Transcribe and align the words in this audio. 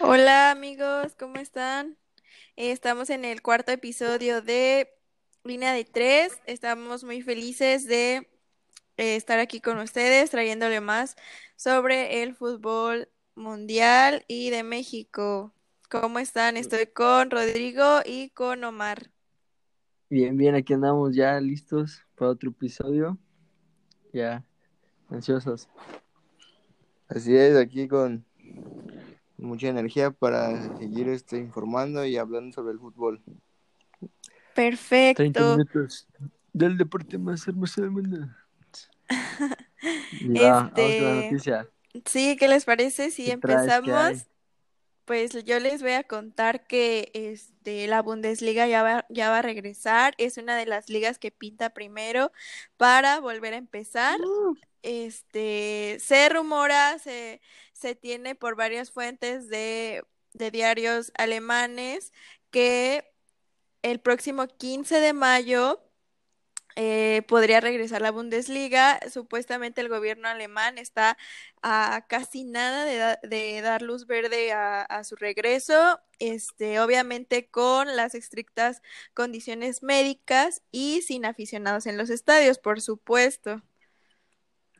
Hola 0.00 0.50
amigos, 0.50 1.14
¿cómo 1.18 1.36
están? 1.36 1.96
estamos 2.56 3.10
en 3.10 3.24
el 3.24 3.42
cuarto 3.42 3.72
episodio 3.72 4.42
de 4.42 4.88
Línea 5.44 5.72
de 5.72 5.84
Tres. 5.84 6.40
Estamos 6.46 7.04
muy 7.04 7.22
felices 7.22 7.86
de 7.86 8.28
eh, 8.96 9.16
estar 9.16 9.38
aquí 9.38 9.60
con 9.60 9.78
ustedes 9.78 10.30
trayéndole 10.30 10.80
más 10.80 11.16
sobre 11.56 12.22
el 12.22 12.34
fútbol 12.34 13.08
mundial 13.34 14.24
y 14.28 14.50
de 14.50 14.62
México. 14.62 15.52
¿Cómo 15.90 16.18
están? 16.18 16.56
Estoy 16.56 16.86
con 16.86 17.30
Rodrigo 17.30 18.00
y 18.04 18.30
con 18.30 18.64
Omar. 18.64 19.10
Bien, 20.08 20.36
bien, 20.36 20.54
aquí 20.54 20.72
andamos 20.72 21.14
ya 21.14 21.40
listos 21.40 22.02
para 22.14 22.30
otro 22.30 22.50
episodio. 22.50 23.18
Ya, 24.12 24.44
ansiosos. 25.08 25.68
Así 27.08 27.36
es, 27.36 27.56
aquí 27.56 27.88
con 27.88 28.24
mucha 29.42 29.68
energía 29.68 30.10
para 30.10 30.76
seguir 30.78 31.08
este, 31.08 31.38
informando 31.38 32.04
y 32.04 32.16
hablando 32.16 32.52
sobre 32.52 32.72
el 32.72 32.78
fútbol. 32.78 33.20
Perfecto. 34.54 35.22
30 35.22 35.50
minutos 35.50 36.08
del 36.52 36.76
deporte 36.76 37.18
más 37.18 37.46
hermoso 37.48 37.82
del 37.82 37.90
mundo. 37.90 38.28
este... 40.34 41.30
Sí, 42.06 42.36
¿qué 42.38 42.48
les 42.48 42.64
parece 42.64 43.10
si 43.10 43.30
empezamos? 43.30 44.26
Pues 45.04 45.44
yo 45.44 45.58
les 45.58 45.82
voy 45.82 45.92
a 45.92 46.04
contar 46.04 46.66
que 46.66 47.10
este, 47.12 47.88
la 47.88 48.02
Bundesliga 48.02 48.68
ya 48.68 48.82
va, 48.82 49.04
ya 49.10 49.30
va 49.30 49.40
a 49.40 49.42
regresar. 49.42 50.14
Es 50.16 50.38
una 50.38 50.56
de 50.56 50.64
las 50.64 50.88
ligas 50.88 51.18
que 51.18 51.32
pinta 51.32 51.70
primero 51.70 52.30
para 52.76 53.18
volver 53.20 53.54
a 53.54 53.56
empezar. 53.56 54.20
Uh. 54.20 54.56
Este, 54.82 55.98
se 56.00 56.28
rumora, 56.28 56.98
se, 56.98 57.40
se 57.72 57.94
tiene 57.94 58.34
por 58.34 58.56
varias 58.56 58.90
fuentes 58.90 59.48
de, 59.48 60.04
de 60.34 60.50
diarios 60.50 61.12
alemanes 61.16 62.12
que 62.50 63.04
el 63.82 64.00
próximo 64.00 64.46
15 64.48 65.00
de 65.00 65.12
mayo 65.12 65.80
eh, 66.76 67.22
podría 67.28 67.60
regresar 67.60 68.00
la 68.02 68.10
Bundesliga. 68.10 69.00
Supuestamente 69.10 69.80
el 69.80 69.88
gobierno 69.88 70.28
alemán 70.28 70.78
está 70.78 71.18
a 71.62 72.06
casi 72.08 72.44
nada 72.44 73.18
de, 73.22 73.60
dar 73.60 73.82
luz 73.82 74.06
verde 74.06 74.52
a, 74.52 75.04
su 75.04 75.16
regreso, 75.16 76.00
este, 76.18 76.80
obviamente 76.80 77.48
con 77.50 77.96
las 77.96 78.14
estrictas 78.14 78.82
condiciones 79.14 79.82
médicas 79.82 80.62
y 80.70 81.02
sin 81.02 81.24
aficionados 81.26 81.86
en 81.86 81.98
los 81.98 82.10
estadios, 82.10 82.58
por 82.58 82.80
supuesto. 82.80 83.62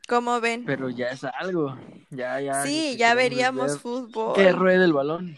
¿Cómo 0.07 0.41
ven? 0.41 0.65
Pero 0.65 0.89
ya 0.89 1.07
es 1.07 1.23
algo, 1.23 1.77
ya, 2.09 2.39
ya. 2.41 2.63
Sí, 2.63 2.97
ya 2.97 3.15
veríamos 3.15 3.79
fútbol. 3.79 4.35
Que 4.35 4.51
ruede 4.51 4.83
el 4.83 4.93
balón. 4.93 5.37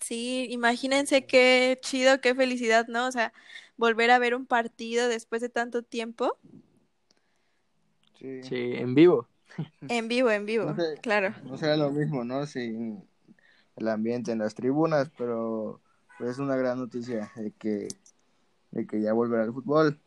Sí, 0.00 0.48
imagínense 0.50 1.26
qué 1.26 1.78
chido, 1.80 2.20
qué 2.20 2.34
felicidad, 2.34 2.88
¿no? 2.88 3.06
O 3.06 3.12
sea, 3.12 3.32
volver 3.76 4.10
a 4.10 4.18
ver 4.18 4.34
un 4.34 4.46
partido 4.46 5.08
después 5.08 5.40
de 5.40 5.48
tanto 5.48 5.82
tiempo. 5.82 6.36
Sí, 8.18 8.72
en 8.74 8.94
vivo. 8.94 9.28
En 9.88 10.08
vivo, 10.08 10.30
en 10.30 10.46
vivo, 10.46 10.74
claro. 11.02 11.34
No 11.44 11.56
será 11.56 11.76
lo 11.76 11.90
mismo, 11.90 12.24
¿no? 12.24 12.46
Sin 12.46 13.04
el 13.76 13.88
ambiente 13.88 14.32
en 14.32 14.38
las 14.38 14.54
tribunas, 14.54 15.10
pero 15.16 15.80
pues, 16.18 16.30
es 16.30 16.38
una 16.38 16.56
gran 16.56 16.78
noticia 16.78 17.30
de 17.36 17.52
que, 17.52 17.88
de 18.70 18.86
que 18.86 19.00
ya 19.00 19.12
volverá 19.12 19.44
el 19.44 19.52
fútbol. 19.52 19.98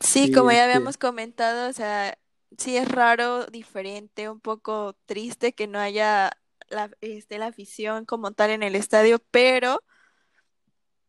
Sí, 0.00 0.32
como 0.32 0.52
ya 0.52 0.64
habíamos 0.64 0.96
comentado, 0.96 1.68
o 1.68 1.72
sea, 1.72 2.16
sí 2.58 2.76
es 2.76 2.88
raro, 2.88 3.46
diferente, 3.46 4.28
un 4.28 4.40
poco 4.40 4.94
triste 5.06 5.52
que 5.52 5.66
no 5.66 5.78
haya 5.78 6.36
la, 6.68 6.90
este, 7.00 7.38
la 7.38 7.46
afición 7.46 8.04
como 8.04 8.32
tal 8.32 8.50
en 8.50 8.62
el 8.62 8.74
estadio, 8.74 9.20
pero 9.30 9.82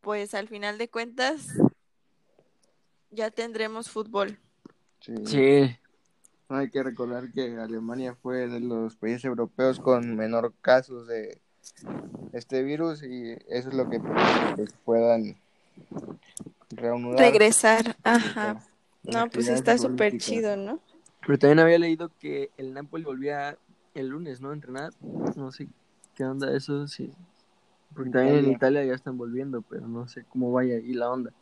pues 0.01 0.33
al 0.33 0.47
final 0.47 0.77
de 0.77 0.89
cuentas 0.89 1.47
ya 3.11 3.31
tendremos 3.31 3.89
fútbol. 3.89 4.39
Sí. 5.01 5.77
Hay 6.49 6.69
que 6.69 6.81
recordar 6.81 7.31
que 7.31 7.57
Alemania 7.57 8.15
fue 8.15 8.47
de 8.47 8.61
los 8.61 8.95
países 8.95 9.25
europeos 9.25 9.79
con 9.79 10.15
menor 10.15 10.53
casos 10.61 11.07
de 11.07 11.41
este 12.31 12.63
virus 12.63 13.03
y 13.03 13.31
eso 13.49 13.69
es 13.69 13.73
lo 13.73 13.89
que 13.89 13.99
pues, 14.55 14.73
puedan 14.85 15.35
reanudar. 16.69 17.19
Regresar, 17.19 17.97
ajá. 18.03 18.63
No, 19.03 19.29
pues 19.29 19.47
está 19.47 19.77
súper 19.77 20.17
chido, 20.17 20.55
¿no? 20.55 20.79
Pero 21.27 21.37
también 21.37 21.59
había 21.59 21.77
leído 21.77 22.09
que 22.19 22.51
el 22.55 22.73
Napoli 22.73 23.03
volvía 23.03 23.57
el 23.93 24.07
lunes, 24.07 24.39
¿no? 24.39 24.51
A 24.51 24.53
entrenar. 24.53 24.93
No 25.35 25.51
sé 25.51 25.67
qué 26.15 26.23
onda 26.23 26.55
eso, 26.55 26.87
sí. 26.87 27.11
Porque 27.93 28.11
también 28.11 28.37
en 28.37 28.51
Italia 28.51 28.85
ya 28.85 28.93
están 28.93 29.17
volviendo, 29.17 29.61
pero 29.61 29.87
no 29.89 30.07
sé 30.07 30.23
cómo 30.23 30.53
vaya 30.53 30.75
ahí 30.75 30.93
la 30.93 31.11
onda. 31.11 31.33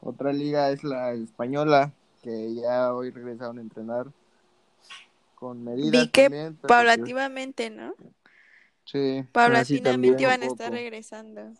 Otra 0.00 0.32
liga 0.34 0.70
es 0.70 0.84
la 0.84 1.12
española, 1.12 1.94
que 2.20 2.54
ya 2.54 2.92
hoy 2.94 3.10
regresaron 3.10 3.58
a 3.58 3.62
entrenar 3.62 4.08
con 5.36 5.64
medidas. 5.64 6.04
Vi 6.04 6.08
que 6.10 6.52
paulativamente, 6.68 7.70
¿no? 7.70 7.94
Sí. 8.84 9.24
Paulatinamente 9.32 10.26
van 10.26 10.42
a 10.42 10.46
estar 10.46 10.70
regresando. 10.70 11.52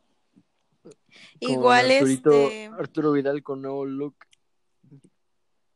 Igual 1.40 1.90
este 1.92 2.66
Arturo 2.78 3.12
Vidal 3.12 3.42
con 3.42 3.62
nuevo 3.62 3.86
look. 3.86 4.16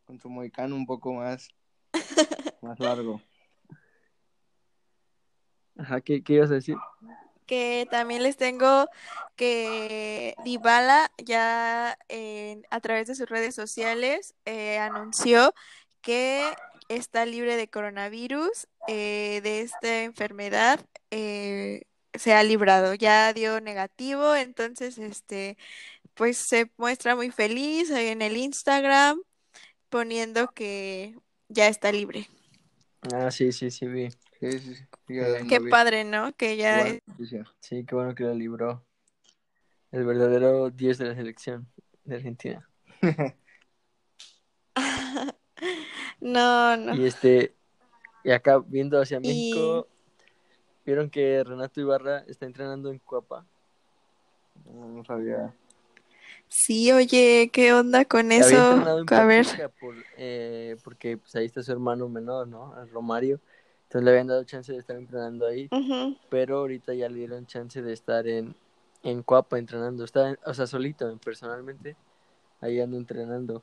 Con 0.06 0.18
su 0.18 0.30
moicano 0.30 0.76
un 0.76 0.86
poco 0.86 1.12
más, 1.12 1.48
más 2.62 2.78
largo. 2.78 3.20
Ajá, 5.76 6.00
¿qué, 6.00 6.22
¿qué 6.22 6.34
ibas 6.34 6.50
a 6.50 6.54
decir? 6.54 6.76
que 7.46 7.86
también 7.90 8.22
les 8.22 8.36
tengo 8.36 8.88
que 9.36 10.34
Dybala 10.44 11.10
ya 11.18 11.96
a 12.70 12.80
través 12.80 13.06
de 13.06 13.14
sus 13.14 13.28
redes 13.28 13.54
sociales 13.54 14.34
eh, 14.44 14.78
anunció 14.78 15.54
que 16.00 16.52
está 16.88 17.26
libre 17.26 17.56
de 17.56 17.68
coronavirus, 17.68 18.68
eh, 18.88 19.40
de 19.42 19.62
esta 19.62 20.02
enfermedad, 20.02 20.80
eh, 21.10 21.82
se 22.14 22.32
ha 22.34 22.42
librado, 22.42 22.94
ya 22.94 23.32
dio 23.32 23.60
negativo, 23.60 24.34
entonces 24.34 24.98
este 24.98 25.56
pues 26.14 26.38
se 26.38 26.70
muestra 26.78 27.14
muy 27.14 27.30
feliz 27.30 27.90
en 27.90 28.22
el 28.22 28.36
Instagram 28.36 29.20
poniendo 29.88 30.48
que 30.48 31.16
ya 31.48 31.68
está 31.68 31.92
libre. 31.92 32.28
Ah, 33.12 33.30
sí, 33.30 33.52
sí, 33.52 33.70
sí, 33.70 33.86
vi. 33.86 34.10
Sí, 34.40 34.58
sí, 34.58 34.74
Qué 35.48 35.60
padre, 35.70 36.04
¿no? 36.04 36.32
Que 36.32 36.56
ya... 36.56 36.98
Sí, 37.60 37.84
qué 37.84 37.94
bueno 37.94 38.14
que 38.14 38.24
lo 38.24 38.34
libró. 38.34 38.84
El 39.92 40.04
verdadero 40.04 40.70
10 40.70 40.98
de 40.98 41.06
la 41.06 41.14
selección 41.14 41.68
de 42.04 42.16
Argentina. 42.16 42.68
no, 46.20 46.76
no. 46.76 46.94
Y 46.94 47.06
este, 47.06 47.54
y 48.24 48.30
acá 48.30 48.58
viendo 48.58 49.00
hacia 49.00 49.20
México, 49.20 49.86
¿vieron 50.84 51.08
que 51.08 51.42
Renato 51.44 51.80
Ibarra 51.80 52.24
está 52.26 52.44
entrenando 52.44 52.90
en 52.90 52.98
Cuapa? 52.98 53.46
No, 54.64 55.04
sabía. 55.04 55.54
Sí, 56.48 56.92
oye, 56.92 57.50
¿qué 57.52 57.72
onda 57.72 58.04
con 58.04 58.32
eso? 58.32 58.56
A 59.10 59.24
ver. 59.24 59.46
Eh, 60.16 60.76
porque 60.82 61.16
pues 61.16 61.34
ahí 61.36 61.46
está 61.46 61.62
su 61.62 61.72
hermano 61.72 62.08
menor, 62.08 62.48
¿no? 62.48 62.74
Romario. 62.92 63.40
Entonces 63.84 64.04
le 64.04 64.10
habían 64.10 64.26
dado 64.26 64.44
chance 64.44 64.72
de 64.72 64.78
estar 64.78 64.96
entrenando 64.96 65.46
ahí, 65.46 65.68
pero 66.28 66.58
ahorita 66.58 66.92
ya 66.94 67.08
le 67.08 67.18
dieron 67.18 67.46
chance 67.46 67.80
de 67.80 67.92
estar 67.92 68.26
en, 68.26 68.54
en 69.04 69.22
Cuapa 69.22 69.58
entrenando. 69.58 70.04
Está, 70.04 70.36
o 70.44 70.54
sea, 70.54 70.66
solito, 70.66 71.16
personalmente, 71.18 71.96
ahí 72.60 72.80
ando 72.80 72.96
entrenando. 72.96 73.62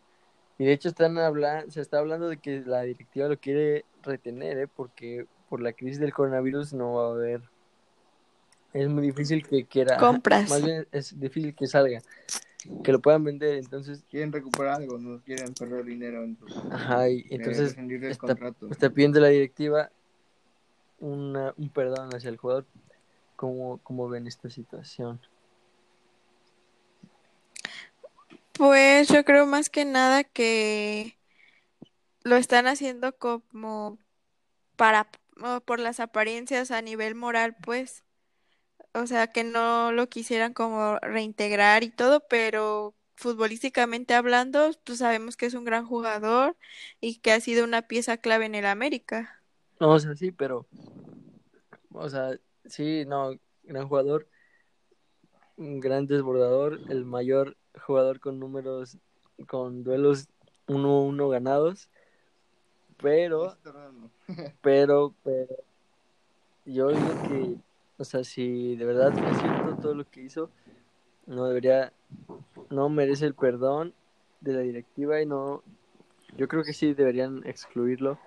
Y 0.58 0.66
de 0.66 0.74
hecho 0.74 0.88
están 0.88 1.18
hablando, 1.18 1.70
se 1.72 1.82
está 1.82 2.00
hablando 2.00 2.30
de 2.30 2.38
que 2.38 2.62
la 2.66 2.84
directiva 2.84 3.28
lo 3.28 3.38
quiere 3.38 3.86
retener, 4.02 4.58
¿eh? 4.60 4.68
porque 4.68 5.26
por 5.50 5.62
la 5.62 5.74
crisis 5.74 6.00
del 6.00 6.14
coronavirus 6.14 6.74
no 6.74 6.94
va 6.94 7.08
a 7.08 7.12
haber. 7.12 7.42
Es 8.72 8.88
muy 8.88 9.04
difícil 9.04 9.46
que 9.46 9.66
quiera. 9.66 9.98
Compras. 9.98 10.50
Más 10.50 10.64
bien 10.64 10.88
es 10.92 11.20
difícil 11.20 11.54
que 11.54 11.68
salga. 11.68 12.02
Que 12.84 12.92
lo 12.92 13.00
puedan 13.00 13.24
vender, 13.24 13.56
entonces. 13.56 14.04
Quieren 14.10 14.32
recuperar 14.32 14.82
algo, 14.82 14.98
no 14.98 15.22
quieren 15.22 15.54
perder 15.54 15.86
dinero. 15.86 16.26
Ajá, 16.72 17.10
y 17.10 17.26
entonces. 17.30 17.76
Está, 18.04 18.36
está 18.70 18.90
pidiendo 18.90 19.20
la 19.20 19.28
directiva 19.28 19.92
un 21.00 21.72
perdón 21.74 22.16
hacia 22.16 22.30
el 22.30 22.38
jugador. 22.38 22.66
¿Cómo, 23.36 23.80
¿Cómo 23.84 24.08
ven 24.08 24.28
esta 24.28 24.50
situación? 24.50 25.20
Pues 28.54 29.08
yo 29.10 29.26
creo 29.26 29.46
más 29.46 29.70
que 29.70 29.84
nada 29.84 30.24
que 30.24 31.18
lo 32.24 32.36
están 32.38 32.68
haciendo 32.68 33.18
como 33.18 33.98
para 34.76 35.10
por 35.66 35.80
las 35.80 36.00
apariencias 36.00 36.72
a 36.72 36.82
nivel 36.82 37.16
moral, 37.16 37.56
pues. 37.62 38.04
O 38.94 39.08
sea, 39.08 39.28
que 39.28 39.44
no 39.44 39.92
lo 39.92 40.08
quisieran 40.08 40.54
como 40.54 40.98
reintegrar 41.00 41.84
y 41.84 41.90
todo, 41.90 42.22
pero 42.28 42.94
futbolísticamente 43.16 44.14
hablando, 44.14 44.72
pues 44.84 45.00
sabemos 45.00 45.38
que 45.38 45.46
es 45.46 45.54
un 45.54 45.66
gran 45.66 45.86
jugador 45.86 46.56
y 47.02 47.20
que 47.20 47.32
ha 47.32 47.40
sido 47.40 47.64
una 47.64 47.84
pieza 47.84 48.18
clave 48.18 48.46
en 48.46 48.56
el 48.56 48.66
América. 48.66 49.42
No, 49.80 49.92
o 49.92 50.00
sea, 50.00 50.16
sí, 50.16 50.32
pero, 50.32 50.68
o 51.92 52.10
sea, 52.10 52.38
Sí, 52.66 53.04
no, 53.06 53.38
gran 53.64 53.88
jugador, 53.88 54.28
un 55.58 55.82
gran 55.82 56.08
desbordador, 56.08 56.80
el 56.90 57.04
mayor 57.04 57.58
jugador 57.86 58.22
con 58.22 58.40
números, 58.40 58.98
con 59.48 59.84
duelos 59.84 60.30
1-1 60.68 61.28
ganados, 61.28 61.90
pero, 63.02 63.58
pero, 64.62 65.14
pero, 65.24 65.56
yo 66.66 66.88
digo 66.90 67.24
que, 67.28 67.56
o 68.04 68.06
sea, 68.06 68.26
si 68.26 68.76
de 68.76 68.84
verdad 68.84 69.18
es 69.18 69.38
cierto 69.40 69.78
todo 69.82 69.96
lo 69.96 70.04
que 70.04 70.22
hizo, 70.22 70.50
no 71.26 71.46
debería, 71.46 71.94
no 72.70 72.90
merece 72.90 73.26
el 73.26 73.34
perdón 73.34 73.94
de 74.42 74.52
la 74.52 74.60
directiva 74.60 75.22
y 75.22 75.26
no, 75.26 75.64
yo 76.36 76.50
creo 76.50 76.66
que 76.66 76.74
sí 76.74 76.94
deberían 76.94 77.48
excluirlo 77.48 78.20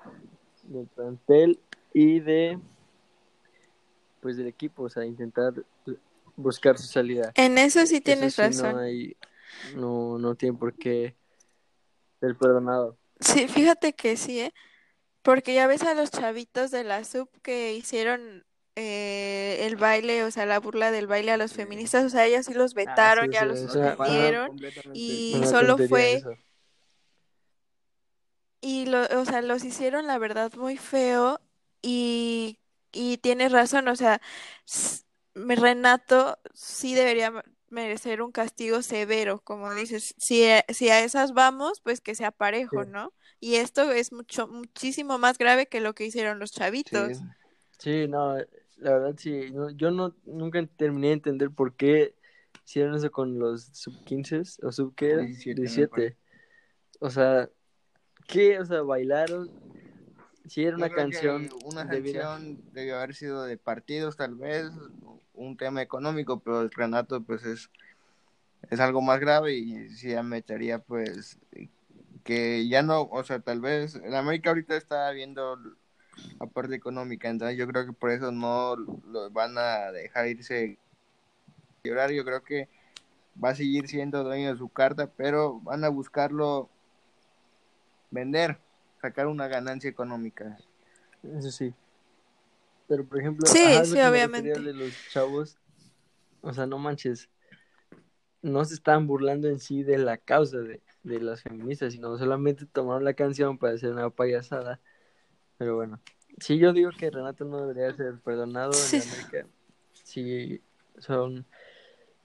del 0.62 0.86
plantel 0.86 1.60
y 1.92 2.20
de 2.20 2.58
pues 4.22 4.38
del 4.38 4.46
equipo, 4.46 4.84
o 4.84 4.88
sea, 4.88 5.04
intentar 5.04 5.52
buscar 6.36 6.78
su 6.78 6.86
salida. 6.86 7.32
En 7.34 7.58
eso 7.58 7.84
sí 7.84 8.00
tienes 8.00 8.38
razón. 8.38 8.72
No, 8.72 8.78
hay, 8.78 9.14
no, 9.74 10.18
no 10.18 10.34
tiene 10.36 10.56
por 10.56 10.72
qué 10.72 11.14
ser 12.18 12.34
perdonado. 12.34 12.96
Sí, 13.20 13.46
fíjate 13.46 13.92
que 13.92 14.16
sí, 14.16 14.40
¿eh? 14.40 14.54
Porque 15.20 15.54
ya 15.54 15.66
ves 15.66 15.82
a 15.82 15.94
los 15.94 16.10
chavitos 16.10 16.70
de 16.70 16.82
la 16.82 17.04
sub 17.04 17.28
que 17.42 17.74
hicieron 17.74 18.46
eh, 18.76 19.66
el 19.66 19.76
baile, 19.76 20.22
o 20.24 20.30
sea, 20.30 20.46
la 20.46 20.60
burla 20.60 20.90
del 20.90 21.06
baile 21.06 21.32
a 21.32 21.38
los 21.38 21.54
feministas, 21.54 22.04
o 22.04 22.10
sea, 22.10 22.26
ellos 22.26 22.46
sí 22.46 22.54
los 22.54 22.72
ah, 22.72 22.76
vetaron, 22.76 23.32
ya 23.32 23.44
los 23.44 23.58
suspendieron 23.60 24.50
y 24.92 25.40
solo 25.46 25.78
fue 25.78 26.22
y 28.60 28.86
lo, 28.86 29.02
o 29.18 29.24
sea, 29.24 29.42
los 29.42 29.64
hicieron 29.64 30.06
la 30.06 30.18
verdad 30.18 30.52
muy 30.54 30.76
feo 30.76 31.40
y, 31.82 32.58
y 32.92 33.18
tienes 33.18 33.52
razón, 33.52 33.88
o 33.88 33.96
sea, 33.96 34.20
Renato 35.34 36.38
sí 36.52 36.94
debería 36.94 37.44
merecer 37.68 38.22
un 38.22 38.32
castigo 38.32 38.82
severo, 38.82 39.40
como 39.40 39.72
dices, 39.74 40.14
si, 40.18 40.44
si 40.68 40.88
a 40.88 41.00
esas 41.00 41.32
vamos, 41.32 41.80
pues 41.80 42.00
que 42.00 42.14
sea 42.14 42.30
parejo, 42.30 42.84
¿no? 42.84 43.12
Y 43.40 43.56
esto 43.56 43.90
es 43.92 44.12
mucho, 44.12 44.48
muchísimo 44.48 45.18
más 45.18 45.38
grave 45.38 45.66
que 45.66 45.80
lo 45.80 45.94
que 45.94 46.04
hicieron 46.04 46.38
los 46.38 46.52
chavitos. 46.52 47.18
Sí, 47.78 48.08
no, 48.08 48.36
la 48.76 48.92
verdad 48.92 49.14
sí, 49.16 49.52
yo 49.76 49.90
no 49.90 50.14
nunca 50.24 50.64
terminé 50.76 51.08
de 51.08 51.14
entender 51.14 51.50
por 51.50 51.74
qué 51.74 52.14
hicieron 52.64 52.94
eso 52.94 53.10
con 53.10 53.38
los 53.38 53.64
sub 53.72 54.04
15 54.04 54.42
o 54.62 54.72
sub 54.72 54.94
qué 54.94 55.16
17. 55.16 56.16
O 56.98 57.10
sea, 57.10 57.48
¿Qué? 58.26 58.58
O 58.58 58.64
sea, 58.64 58.82
bailaron. 58.82 59.50
Si 60.46 60.64
era 60.64 60.76
una 60.76 60.90
canción. 60.90 61.48
Una 61.64 61.88
canción 61.88 62.60
debió 62.72 62.96
haber 62.96 63.14
sido 63.14 63.44
de 63.44 63.56
partidos, 63.56 64.16
tal 64.16 64.34
vez, 64.34 64.70
un 65.34 65.56
tema 65.56 65.82
económico, 65.82 66.40
pero 66.40 66.62
el 66.62 66.70
Renato, 66.70 67.22
pues 67.22 67.44
es, 67.44 67.70
es 68.70 68.80
algo 68.80 69.00
más 69.00 69.18
grave 69.18 69.54
y 69.54 69.88
sí 69.90 70.10
ya 70.10 70.22
metería, 70.22 70.78
pues, 70.78 71.38
que 72.22 72.68
ya 72.68 72.82
no, 72.82 73.02
o 73.02 73.24
sea, 73.24 73.40
tal 73.40 73.60
vez 73.60 73.96
en 73.96 74.14
América 74.14 74.50
ahorita 74.50 74.76
está 74.76 75.10
viendo 75.10 75.58
la 76.40 76.46
parte 76.46 76.74
económica, 76.74 77.28
entonces 77.28 77.58
yo 77.58 77.66
creo 77.66 77.86
que 77.86 77.92
por 77.92 78.10
eso 78.10 78.32
no 78.32 78.76
lo 78.76 79.30
van 79.30 79.56
a 79.58 79.92
dejar 79.92 80.28
irse 80.28 80.78
llorar, 81.84 82.10
yo 82.10 82.24
creo 82.24 82.42
que 82.42 82.68
va 83.42 83.50
a 83.50 83.54
seguir 83.54 83.88
siendo 83.88 84.24
dueño 84.24 84.52
de 84.52 84.58
su 84.58 84.68
carta, 84.68 85.10
pero 85.16 85.60
van 85.60 85.84
a 85.84 85.88
buscarlo 85.88 86.68
vender, 88.10 88.58
sacar 89.00 89.26
una 89.26 89.48
ganancia 89.48 89.88
económica. 89.90 90.58
Eso 91.22 91.50
sí. 91.50 91.74
Pero 92.88 93.04
por 93.04 93.20
ejemplo, 93.20 93.46
sí, 93.46 93.84
sí, 93.84 94.00
obviamente. 94.00 94.58
de 94.58 94.72
los 94.72 94.92
chavos, 95.10 95.58
o 96.40 96.52
sea, 96.52 96.66
no 96.66 96.78
manches, 96.78 97.28
no 98.42 98.64
se 98.64 98.74
estaban 98.74 99.06
burlando 99.06 99.48
en 99.48 99.58
sí 99.58 99.82
de 99.82 99.98
la 99.98 100.18
causa 100.18 100.58
de, 100.58 100.80
de 101.02 101.20
las 101.20 101.42
feministas, 101.42 101.92
sino 101.92 102.16
solamente 102.16 102.64
tomaron 102.66 103.04
la 103.04 103.14
canción 103.14 103.58
para 103.58 103.74
hacer 103.74 103.92
una 103.92 104.10
payasada. 104.10 104.80
Pero 105.58 105.76
bueno, 105.76 106.00
sí, 106.38 106.58
yo 106.58 106.72
digo 106.72 106.90
que 106.90 107.10
Renato 107.10 107.44
no 107.44 107.66
debería 107.66 107.94
ser 107.96 108.18
perdonado 108.20 108.72
en 108.72 109.02
América. 109.02 109.46
Sí, 110.04 110.60
son 110.98 111.46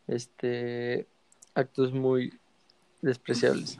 este 0.07 1.07
actos 1.55 1.93
muy 1.93 2.37
despreciables. 3.01 3.79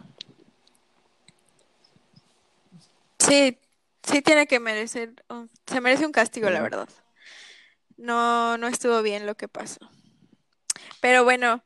Sí, 3.20 3.58
sí 4.04 4.22
tiene 4.22 4.48
que 4.48 4.60
merecer, 4.60 5.14
se 5.66 5.82
merece 5.82 6.06
un 6.06 6.12
castigo, 6.12 6.50
la 6.50 6.62
verdad. 6.62 6.90
No, 7.98 8.58
no 8.58 8.68
estuvo 8.68 9.02
bien 9.02 9.26
lo 9.26 9.36
que 9.36 9.48
pasó. 9.48 9.80
Pero 11.02 11.24
bueno, 11.24 11.64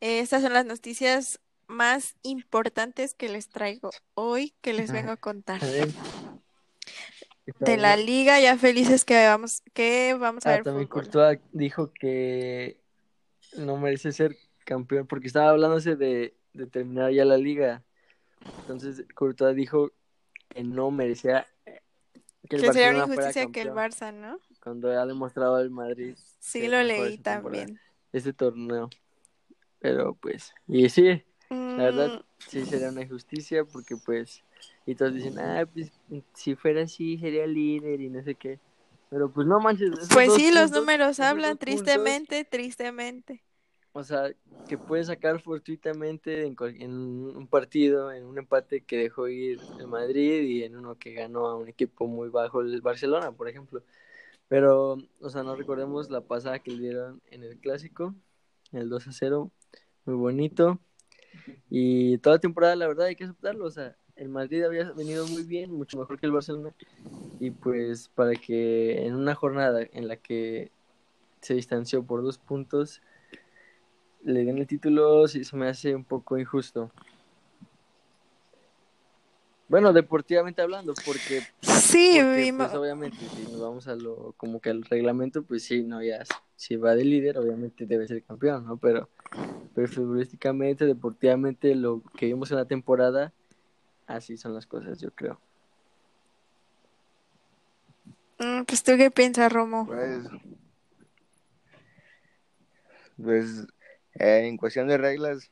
estas 0.00 0.42
son 0.42 0.54
las 0.54 0.64
noticias 0.64 1.40
más 1.66 2.16
importantes 2.22 3.14
que 3.14 3.28
les 3.28 3.48
traigo 3.48 3.90
hoy, 4.14 4.54
que 4.60 4.72
les 4.72 4.90
vengo 4.90 5.12
a 5.12 5.16
contar. 5.16 5.60
De 7.58 7.76
la 7.76 7.96
liga, 7.96 8.40
ya 8.40 8.56
felices 8.56 9.04
que 9.04 9.26
vamos, 9.26 9.62
que 9.72 10.16
vamos 10.18 10.46
a 10.46 10.50
ah, 10.50 10.52
ver. 10.54 10.64
También 10.64 10.88
Courtois 10.88 11.40
dijo 11.52 11.92
que 11.92 12.80
no 13.56 13.76
merece 13.76 14.12
ser 14.12 14.36
campeón, 14.64 15.06
porque 15.06 15.26
estaba 15.26 15.50
hablándose 15.50 15.96
de, 15.96 16.36
de 16.52 16.66
terminar 16.66 17.12
ya 17.12 17.24
la 17.24 17.36
liga. 17.36 17.82
Entonces 18.60 19.04
Courtois 19.14 19.56
dijo 19.56 19.92
que 20.48 20.64
no 20.64 20.90
merecía 20.90 21.46
eh, 21.66 21.80
que, 22.48 22.56
el 22.56 22.62
sería 22.62 22.90
una 22.90 23.04
injusticia 23.04 23.46
que 23.46 23.62
el 23.62 23.70
Barça, 23.70 24.12
¿no? 24.12 24.38
Cuando 24.62 24.90
ha 24.90 25.06
demostrado 25.06 25.60
el 25.60 25.70
Madrid. 25.70 26.16
Sí, 26.38 26.68
lo 26.68 26.82
leí 26.82 27.18
también. 27.18 27.80
Este 28.12 28.32
torneo. 28.32 28.90
Pero 29.78 30.14
pues, 30.14 30.52
y 30.66 30.88
sí, 30.88 31.22
la 31.48 31.84
verdad, 31.84 32.08
mm. 32.18 32.24
sí 32.48 32.66
sería 32.66 32.90
una 32.90 33.02
injusticia 33.02 33.64
porque 33.64 33.96
pues, 33.96 34.42
y 34.86 34.94
todos 34.94 35.14
dicen, 35.14 35.38
ah, 35.38 35.66
pues 35.72 35.92
si 36.34 36.54
fuera 36.54 36.82
así 36.82 37.18
sería 37.18 37.46
líder 37.46 38.00
y 38.00 38.10
no 38.10 38.22
sé 38.22 38.34
qué. 38.34 38.58
Pero 39.08 39.30
pues 39.30 39.46
no 39.46 39.58
manches. 39.60 39.90
Pues 40.12 40.32
sí, 40.34 40.52
los 40.52 40.70
números 40.70 41.18
hablan, 41.20 41.58
tristemente, 41.58 42.44
tristemente 42.44 43.42
o 43.92 44.04
sea, 44.04 44.32
que 44.68 44.78
puede 44.78 45.04
sacar 45.04 45.40
fortuitamente 45.40 46.46
en, 46.46 46.56
en, 46.80 46.92
un 46.92 47.46
partido, 47.48 48.12
en 48.12 48.24
un 48.24 48.38
empate 48.38 48.82
que 48.82 48.96
dejó 48.96 49.28
ir 49.28 49.58
el 49.78 49.88
Madrid 49.88 50.42
y 50.42 50.62
en 50.62 50.76
uno 50.76 50.96
que 50.96 51.12
ganó 51.12 51.46
a 51.46 51.56
un 51.56 51.68
equipo 51.68 52.06
muy 52.06 52.28
bajo, 52.28 52.60
el 52.60 52.80
Barcelona, 52.80 53.32
por 53.32 53.48
ejemplo. 53.48 53.82
Pero, 54.48 54.98
o 55.20 55.30
sea, 55.30 55.42
no 55.42 55.56
recordemos 55.56 56.10
la 56.10 56.20
pasada 56.22 56.60
que 56.60 56.72
le 56.72 56.78
dieron 56.82 57.22
en 57.30 57.44
el 57.44 57.58
clásico, 57.58 58.14
el 58.72 58.88
2 58.88 59.08
a 59.08 59.12
0, 59.12 59.50
muy 60.04 60.16
bonito. 60.16 60.80
Y 61.68 62.18
toda 62.18 62.36
la 62.36 62.40
temporada, 62.40 62.76
la 62.76 62.88
verdad, 62.88 63.06
hay 63.06 63.16
que 63.16 63.24
aceptarlo. 63.24 63.66
O 63.66 63.70
sea, 63.70 63.96
el 64.20 64.28
Madrid 64.28 64.62
había 64.62 64.92
venido 64.92 65.26
muy 65.26 65.44
bien, 65.44 65.72
mucho 65.72 65.98
mejor 65.98 66.20
que 66.20 66.26
el 66.26 66.32
Barcelona. 66.32 66.74
Y 67.40 67.50
pues, 67.50 68.10
para 68.14 68.34
que 68.34 69.06
en 69.06 69.14
una 69.14 69.34
jornada 69.34 69.80
en 69.92 70.08
la 70.08 70.16
que 70.16 70.70
se 71.40 71.54
distanció 71.54 72.02
por 72.04 72.22
dos 72.22 72.36
puntos, 72.36 73.00
le 74.22 74.44
den 74.44 74.58
el 74.58 74.66
título, 74.66 75.26
sí, 75.26 75.42
se 75.42 75.56
me 75.56 75.68
hace 75.68 75.94
un 75.94 76.04
poco 76.04 76.36
injusto. 76.36 76.92
Bueno, 79.68 79.94
deportivamente 79.94 80.60
hablando, 80.60 80.92
porque, 81.06 81.40
sí, 81.62 82.20
pues, 82.56 82.74
obviamente 82.74 83.16
si 83.16 83.44
nos 83.44 83.60
vamos 83.60 83.88
a 83.88 83.94
lo 83.94 84.34
como 84.36 84.60
que 84.60 84.68
al 84.68 84.82
reglamento, 84.82 85.44
pues 85.44 85.62
sí, 85.62 85.82
no 85.82 86.02
ya 86.02 86.24
si 86.56 86.76
va 86.76 86.94
de 86.94 87.04
líder, 87.04 87.38
obviamente 87.38 87.86
debe 87.86 88.06
ser 88.06 88.22
campeón, 88.24 88.66
¿no? 88.66 88.76
Pero, 88.76 89.08
pero 89.74 89.88
futbolísticamente, 89.88 90.84
deportivamente, 90.84 91.74
lo 91.74 92.02
que 92.18 92.26
vimos 92.26 92.50
en 92.50 92.58
la 92.58 92.66
temporada, 92.66 93.32
así 94.14 94.36
son 94.36 94.54
las 94.54 94.66
cosas, 94.66 94.98
yo 95.00 95.10
creo. 95.10 95.40
Mm, 98.38 98.62
pues 98.64 98.82
tú 98.82 98.92
qué 98.96 99.10
piensas, 99.10 99.52
Romo? 99.52 99.86
Pues, 99.86 100.26
pues 103.22 103.66
eh, 104.14 104.46
en 104.46 104.56
cuestión 104.56 104.88
de 104.88 104.98
reglas, 104.98 105.50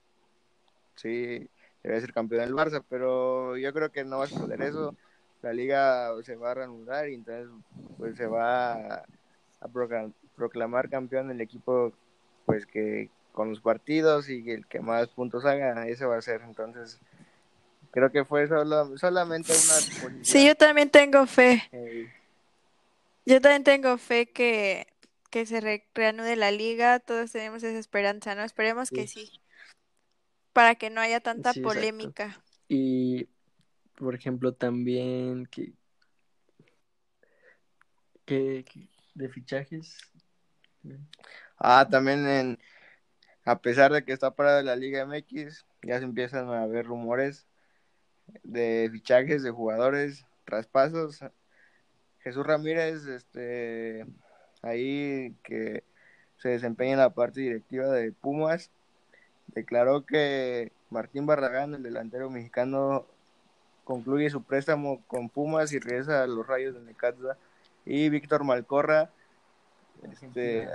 sí, 0.97 1.49
debe 1.83 2.00
ser 2.00 2.12
campeón 2.12 2.41
del 2.41 2.55
Barça, 2.55 2.83
pero 2.88 3.57
yo 3.57 3.73
creo 3.73 3.91
que 3.91 4.05
no 4.05 4.19
va 4.19 4.25
a 4.25 4.29
suceder 4.29 4.62
eso. 4.62 4.97
La 5.43 5.53
liga 5.53 6.11
se 6.23 6.35
va 6.35 6.50
a 6.50 6.55
reanudar 6.55 7.09
y 7.09 7.15
entonces 7.15 7.49
pues 7.97 8.17
se 8.17 8.27
va 8.27 8.73
a, 8.73 9.05
proclamar 10.35 10.88
campeón 10.88 11.31
el 11.31 11.41
equipo 11.41 11.93
pues 12.47 12.65
que 12.67 13.11
con 13.33 13.50
los 13.50 13.61
partidos 13.61 14.31
y 14.31 14.50
el 14.50 14.67
que 14.67 14.81
más 14.81 15.09
puntos 15.09 15.45
haga, 15.45 15.87
ese 15.87 16.07
va 16.07 16.17
a 16.17 16.23
ser. 16.23 16.43
Entonces, 16.43 16.99
creo 17.90 18.11
que 18.11 18.25
fue 18.25 18.47
solo, 18.49 18.97
solamente 18.99 19.52
una... 19.52 20.23
Sí, 20.25 20.47
yo 20.47 20.54
también 20.54 20.90
tengo 20.90 21.26
fe. 21.26 21.68
Yo 23.26 23.40
también 23.40 23.64
tengo 23.64 23.99
fe 23.99 24.30
que 24.30 24.87
que 25.30 25.45
se 25.47 25.61
reanude 25.95 26.37
la 26.37 26.50
liga, 26.50 27.00
todos 27.00 27.33
tenemos 27.33 27.62
esa 27.62 27.78
esperanza, 27.78 28.35
¿no? 28.35 28.45
Esperemos 28.45 28.90
que 28.90 29.07
sí, 29.07 29.30
para 30.52 30.75
que 30.76 30.90
no 30.90 31.00
haya 31.00 31.21
tanta 31.21 31.52
polémica. 31.52 32.42
Y, 32.66 33.28
por 33.95 34.14
ejemplo, 34.14 34.54
también 34.54 35.47
que, 35.47 35.75
que, 38.25 38.64
de 39.14 39.28
fichajes, 39.28 39.99
Ah, 41.59 41.87
también 41.90 42.26
en, 42.28 42.59
a 43.45 43.61
pesar 43.61 43.92
de 43.92 44.04
que 44.04 44.12
está 44.12 44.30
parada 44.30 44.62
la 44.62 44.76
Liga 44.76 45.02
MX, 45.02 45.66
ya 45.83 45.99
se 45.99 46.04
empiezan 46.04 46.49
a 46.49 46.66
ver 46.66 46.87
rumores 46.87 47.47
de 48.43 48.89
fichajes 48.93 49.43
de 49.43 49.51
jugadores, 49.51 50.27
traspasos. 50.45 51.21
Jesús 52.21 52.47
Ramírez, 52.47 53.07
este, 53.07 54.07
ahí 54.63 55.35
que 55.43 55.85
se 56.39 56.51
desempeña 56.51 56.93
en 56.93 56.99
la 56.99 57.11
parte 57.11 57.41
directiva 57.41 57.87
de 57.87 58.13
Pumas, 58.13 58.71
declaró 59.49 60.05
que 60.05 60.73
Martín 60.91 61.27
Barragán, 61.27 61.75
el 61.75 61.83
delantero 61.83 62.31
mexicano, 62.31 63.07
concluye 63.85 64.31
su 64.31 64.43
préstamo 64.43 65.03
con 65.07 65.29
Pumas 65.29 65.73
y 65.73 65.79
regresa 65.79 66.23
a 66.23 66.27
los 66.27 66.47
Rayos 66.47 66.75
de 66.75 66.81
Necaxa. 66.81 67.37
Y 67.85 68.11
Víctor 68.11 68.45
Malcorra, 68.45 69.11
este, 70.13 70.69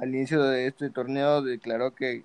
al 0.00 0.08
inicio 0.08 0.42
de 0.42 0.66
este 0.66 0.90
torneo 0.90 1.42
declaró 1.42 1.94
que 1.94 2.24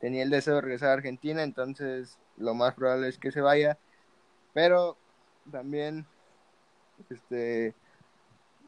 tenía 0.00 0.22
el 0.22 0.30
deseo 0.30 0.56
de 0.56 0.60
regresar 0.60 0.90
a 0.90 0.94
Argentina, 0.94 1.42
entonces 1.42 2.18
lo 2.36 2.54
más 2.54 2.74
probable 2.74 3.08
es 3.08 3.18
que 3.18 3.32
se 3.32 3.40
vaya, 3.40 3.78
pero 4.54 4.96
también 5.50 6.06
este 7.10 7.74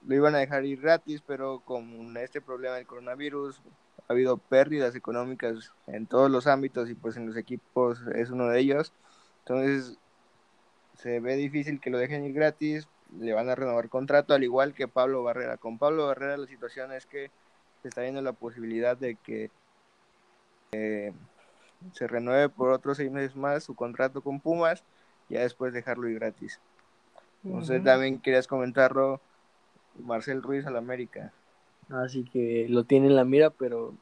lo 0.06 0.14
iban 0.14 0.34
a 0.34 0.38
dejar 0.38 0.64
ir 0.64 0.80
gratis, 0.80 1.22
pero 1.26 1.60
con 1.60 2.16
este 2.16 2.40
problema 2.40 2.76
del 2.76 2.87
coronavirus 2.87 3.60
ha 4.08 4.12
habido 4.12 4.38
pérdidas 4.38 4.94
económicas 4.94 5.72
en 5.87 6.06
todos 6.06 6.30
los 6.30 6.46
ámbitos 6.46 6.88
y 6.90 6.94
pues 6.94 7.16
en 7.16 7.26
los 7.26 7.37
equipos 7.37 8.00
es 8.14 8.30
uno 8.30 8.49
de 8.49 8.60
ellos. 8.60 8.92
Entonces 9.40 9.99
se 10.96 11.20
ve 11.20 11.37
difícil 11.37 11.80
que 11.80 11.90
lo 11.90 11.99
dejen 11.99 12.25
ir 12.25 12.32
gratis, 12.32 12.88
le 13.18 13.32
van 13.32 13.49
a 13.49 13.54
renovar 13.54 13.88
contrato 13.88 14.34
al 14.34 14.44
igual 14.44 14.75
que 14.75 14.88
Pablo 14.88 15.22
Barrera. 15.22 15.58
Con 15.58 15.78
Pablo 15.78 16.06
Barrera 16.06 16.37
la 16.37 16.46
situación 16.46 16.92
es 16.92 17.06
que 17.06 17.30
se 17.82 17.88
está 17.88 18.02
viendo 18.02 18.22
la 18.22 18.32
posibilidad 18.32 18.96
de 18.96 19.16
que 19.16 19.50
eh, 20.72 21.12
se 21.92 22.06
renueve 22.06 22.48
por 22.48 22.70
otros 22.70 22.96
seis 22.96 23.10
meses 23.10 23.34
más 23.36 23.64
su 23.64 23.74
contrato 23.74 24.22
con 24.22 24.40
Pumas 24.40 24.84
y 25.28 25.34
ya 25.34 25.40
después 25.40 25.72
dejarlo 25.72 26.08
ir 26.08 26.18
gratis. 26.18 26.60
No 27.42 27.64
sé, 27.64 27.80
también 27.80 28.20
querías 28.20 28.46
comentarlo, 28.46 29.20
Marcel 29.98 30.42
Ruiz 30.42 30.66
al 30.66 30.76
América. 30.76 31.32
Así 31.88 32.24
que 32.24 32.66
lo 32.68 32.84
tiene 32.84 33.06
en 33.06 33.16
la 33.16 33.24
mira, 33.24 33.50
pero 33.50 33.94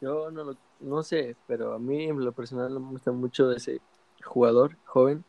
yo 0.00 0.30
no 0.30 0.44
lo 0.44 0.56
no 0.80 1.02
sé, 1.02 1.34
pero 1.46 1.74
a 1.74 1.78
mí 1.78 2.04
en 2.04 2.24
lo 2.24 2.32
personal 2.32 2.78
me 2.78 2.90
gusta 2.90 3.10
mucho 3.10 3.50
ese 3.50 3.80
jugador 4.22 4.76
joven 4.84 5.24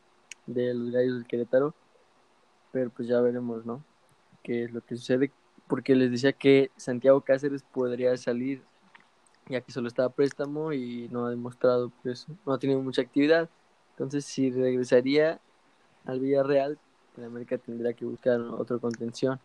de 0.45 0.73
los 0.73 0.91
Gallos 0.91 1.15
del 1.15 1.27
Querétaro, 1.27 1.73
pero 2.71 2.89
pues 2.91 3.07
ya 3.07 3.19
veremos, 3.21 3.65
¿no? 3.65 3.83
Qué 4.43 4.65
es 4.65 4.71
lo 4.71 4.81
que 4.81 4.95
sucede, 4.95 5.31
porque 5.67 5.95
les 5.95 6.11
decía 6.11 6.33
que 6.33 6.69
Santiago 6.75 7.21
Cáceres 7.21 7.63
podría 7.63 8.15
salir, 8.17 8.61
ya 9.49 9.61
que 9.61 9.71
solo 9.71 9.87
estaba 9.87 10.07
a 10.07 10.13
préstamo 10.13 10.71
y 10.73 11.09
no 11.09 11.25
ha 11.25 11.29
demostrado, 11.29 11.91
pues, 12.03 12.27
no 12.45 12.53
ha 12.53 12.59
tenido 12.59 12.81
mucha 12.81 13.01
actividad, 13.01 13.49
entonces 13.91 14.23
si 14.25 14.51
regresaría 14.51 15.41
al 16.05 16.19
Villarreal, 16.19 16.79
en 17.17 17.23
América 17.25 17.57
tendría 17.57 17.93
que 17.93 18.05
buscar 18.05 18.39
otro 18.39 18.79
contención 18.79 19.39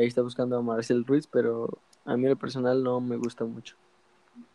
ahí 0.00 0.06
está 0.06 0.22
buscando 0.22 0.56
a 0.56 0.62
Marcel 0.62 1.04
Ruiz, 1.04 1.26
pero 1.26 1.68
a 2.04 2.16
mí 2.16 2.24
en 2.24 2.30
lo 2.30 2.36
personal 2.36 2.82
no 2.82 3.00
me 3.00 3.16
gusta 3.16 3.44
mucho. 3.44 3.76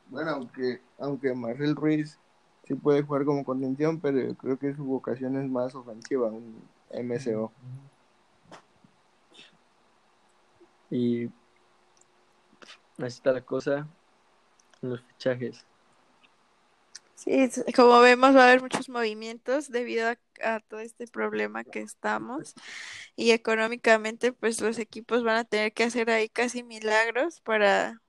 Bueno, 0.09 0.31
aunque, 0.31 0.81
aunque 0.99 1.33
Marcel 1.33 1.75
Ruiz 1.75 2.19
sí 2.63 2.75
puede 2.75 3.03
jugar 3.03 3.25
como 3.25 3.43
contención, 3.43 3.99
pero 3.99 4.35
creo 4.35 4.57
que 4.57 4.75
su 4.75 4.83
vocación 4.83 5.37
es 5.37 5.49
más 5.49 5.75
ofensiva, 5.75 6.27
un 6.27 6.61
MSO. 6.91 7.51
Y 10.89 11.25
así 12.97 13.17
está 13.17 13.31
la 13.31 13.41
cosa 13.41 13.87
los 14.89 15.01
fichajes. 15.01 15.65
Sí, 17.15 17.49
como 17.75 18.01
vemos 18.01 18.35
va 18.35 18.41
a 18.41 18.49
haber 18.49 18.61
muchos 18.61 18.89
movimientos 18.89 19.71
debido 19.71 20.09
a, 20.43 20.59
todo 20.59 20.81
este 20.81 21.07
problema 21.07 21.63
que 21.63 21.79
estamos 21.79 22.53
y 23.15 23.31
económicamente 23.31 24.33
pues 24.33 24.59
los 24.59 24.77
equipos 24.79 25.23
van 25.23 25.37
a 25.37 25.43
tener 25.45 25.71
que 25.71 25.85
hacer 25.85 26.09
ahí 26.09 26.27
casi 26.27 26.61
milagros 26.61 27.39
para 27.39 28.01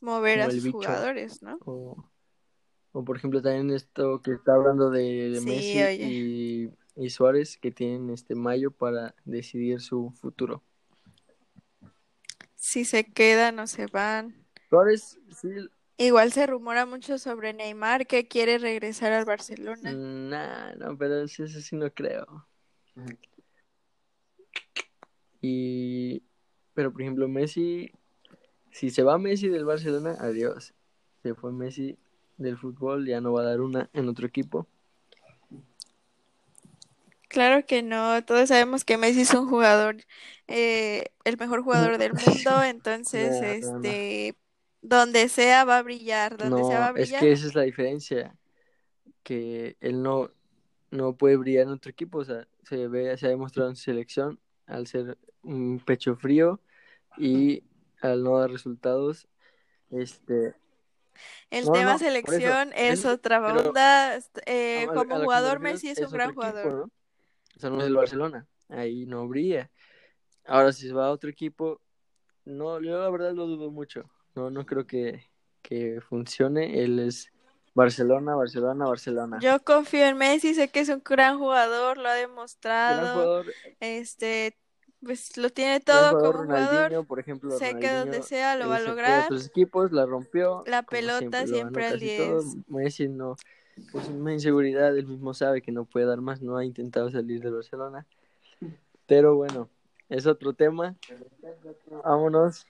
mover 0.00 0.40
a 0.40 0.50
sus 0.50 0.68
jugadores, 0.68 1.42
¿no? 1.42 1.58
O, 1.64 3.04
por 3.04 3.16
ejemplo 3.16 3.40
también 3.40 3.70
esto 3.70 4.20
que 4.20 4.32
está 4.32 4.54
hablando 4.54 4.90
de, 4.90 5.40
Messi 5.44 5.78
y, 6.02 6.72
y, 6.96 7.10
Suárez 7.10 7.56
que 7.56 7.70
tienen 7.70 8.10
este 8.10 8.34
mayo 8.34 8.72
para 8.72 9.14
decidir 9.24 9.80
su 9.80 10.10
futuro. 10.10 10.64
Si 12.56 12.84
se 12.84 13.04
quedan 13.04 13.60
o 13.60 13.68
se 13.68 13.86
van. 13.86 14.44
Suárez 14.68 15.18
sí 15.40 15.48
Igual 16.00 16.32
se 16.32 16.46
rumora 16.46 16.86
mucho 16.86 17.18
sobre 17.18 17.52
Neymar 17.52 18.06
que 18.06 18.28
quiere 18.28 18.58
regresar 18.58 19.12
al 19.12 19.24
Barcelona. 19.24 19.92
Mm, 19.92 20.28
no, 20.28 20.74
no, 20.76 20.96
pero 20.96 21.22
eso, 21.22 21.46
sí 21.48 21.74
no 21.74 21.92
creo. 21.92 22.46
Y, 25.40 26.22
pero 26.72 26.92
por 26.92 27.02
ejemplo, 27.02 27.26
Messi, 27.26 27.90
si 28.70 28.90
se 28.90 29.02
va 29.02 29.18
Messi 29.18 29.48
del 29.48 29.64
Barcelona, 29.64 30.16
adiós. 30.20 30.72
Se 31.24 31.34
fue 31.34 31.52
Messi 31.52 31.98
del 32.36 32.56
fútbol, 32.56 33.04
ya 33.04 33.20
no 33.20 33.32
va 33.32 33.40
a 33.40 33.46
dar 33.46 33.60
una 33.60 33.90
en 33.92 34.08
otro 34.08 34.24
equipo. 34.24 34.68
Claro 37.26 37.66
que 37.66 37.82
no, 37.82 38.24
todos 38.24 38.48
sabemos 38.48 38.84
que 38.84 38.98
Messi 38.98 39.22
es 39.22 39.34
un 39.34 39.48
jugador, 39.48 39.96
eh, 40.46 41.06
el 41.24 41.36
mejor 41.38 41.62
jugador 41.62 41.98
del 41.98 42.12
mundo, 42.14 42.62
entonces, 42.62 43.42
este, 43.42 44.36
donde 44.80 45.28
sea 45.28 45.64
va 45.64 45.78
a 45.78 45.82
brillar, 45.82 46.36
donde 46.36 46.64
sea 46.64 46.80
va 46.80 46.86
a 46.88 46.92
brillar. 46.92 47.14
Es 47.16 47.20
que 47.20 47.32
esa 47.32 47.46
es 47.46 47.54
la 47.54 47.62
diferencia, 47.62 48.36
que 49.22 49.76
él 49.80 50.02
no, 50.02 50.30
no 50.90 51.16
puede 51.16 51.36
brillar 51.36 51.64
en 51.64 51.72
otro 51.72 51.90
equipo, 51.90 52.18
o 52.18 52.24
sea, 52.24 52.46
se 52.62 52.88
ve, 52.88 53.16
se 53.16 53.26
ha 53.26 53.30
demostrado 53.30 53.70
en 53.70 53.76
selección 53.76 54.40
al 54.66 54.86
ser 54.86 55.18
un 55.42 55.80
pecho 55.80 56.16
frío 56.16 56.60
y 57.16 57.64
al 58.00 58.22
no 58.22 58.38
dar 58.38 58.50
resultados, 58.50 59.28
este 59.90 60.54
el 61.50 61.70
tema 61.70 61.98
selección 61.98 62.72
es, 62.74 63.04
otra 63.04 63.40
onda. 63.40 64.18
Eh, 64.46 64.86
como 64.94 65.20
jugador, 65.20 65.60
Messi 65.60 65.88
es, 65.88 65.98
un 65.98 66.10
gran 66.10 66.34
jugador. 66.34 66.90
O 67.56 67.60
sea, 67.60 67.70
no 67.70 67.80
es 67.80 67.86
el 67.86 67.96
Barcelona. 67.96 68.46
Ahí 68.68 69.06
no 69.06 69.26
brilla. 69.26 69.70
Ahora, 70.44 70.72
si 70.72 70.86
se 70.86 70.92
va 70.92 71.06
a 71.06 71.10
otro 71.10 71.30
equipo, 71.30 71.80
no, 72.44 72.80
yo 72.80 72.98
la 73.02 73.10
verdad 73.10 73.32
lo 73.32 73.46
dudo 73.46 73.70
mucho. 73.70 74.08
No, 74.34 74.50
no 74.50 74.66
creo 74.66 74.86
que, 74.86 75.24
funcione. 76.08 76.82
Él 76.82 76.98
es 76.98 77.30
Barcelona, 77.74 78.34
Barcelona, 78.34 78.86
Barcelona. 78.86 79.38
Yo 79.40 79.62
confío 79.62 80.06
en 80.06 80.16
Messi, 80.16 80.54
sé 80.54 80.68
que 80.68 80.80
es 80.80 80.88
un 80.88 81.02
gran 81.04 81.38
jugador, 81.38 81.98
lo 81.98 82.08
ha 82.08 82.14
demostrado. 82.14 83.44
Este, 83.80 84.56
pues 85.04 85.36
lo 85.36 85.50
tiene 85.50 85.80
todo 85.80 86.18
como 86.18 86.44
jugador. 86.44 87.06
Por 87.06 87.20
ejemplo, 87.20 87.50
sé 87.58 87.78
que 87.78 87.90
donde 87.92 88.22
sea 88.22 88.56
lo 88.56 88.68
va 88.68 88.76
a 88.76 88.80
lograr. 88.80 89.30
Los 89.30 89.46
equipos 89.46 89.92
la 89.92 90.06
rompió. 90.06 90.64
La 90.66 90.82
pelota 90.82 91.46
siempre, 91.46 91.86
al 91.86 92.00
10. 92.00 92.68
Messi 92.68 93.08
no, 93.08 93.36
pues 93.92 94.08
una 94.08 94.32
inseguridad, 94.32 94.96
él 94.96 95.06
mismo 95.06 95.34
sabe 95.34 95.62
que 95.62 95.72
no 95.72 95.84
puede 95.84 96.06
dar 96.06 96.20
más, 96.20 96.40
no 96.40 96.56
ha 96.56 96.64
intentado 96.64 97.10
salir 97.10 97.40
de 97.42 97.50
Barcelona. 97.50 98.06
Pero 99.06 99.36
bueno, 99.36 99.68
es 100.08 100.26
otro 100.26 100.52
tema. 100.52 100.96
Vámonos. 102.04 102.66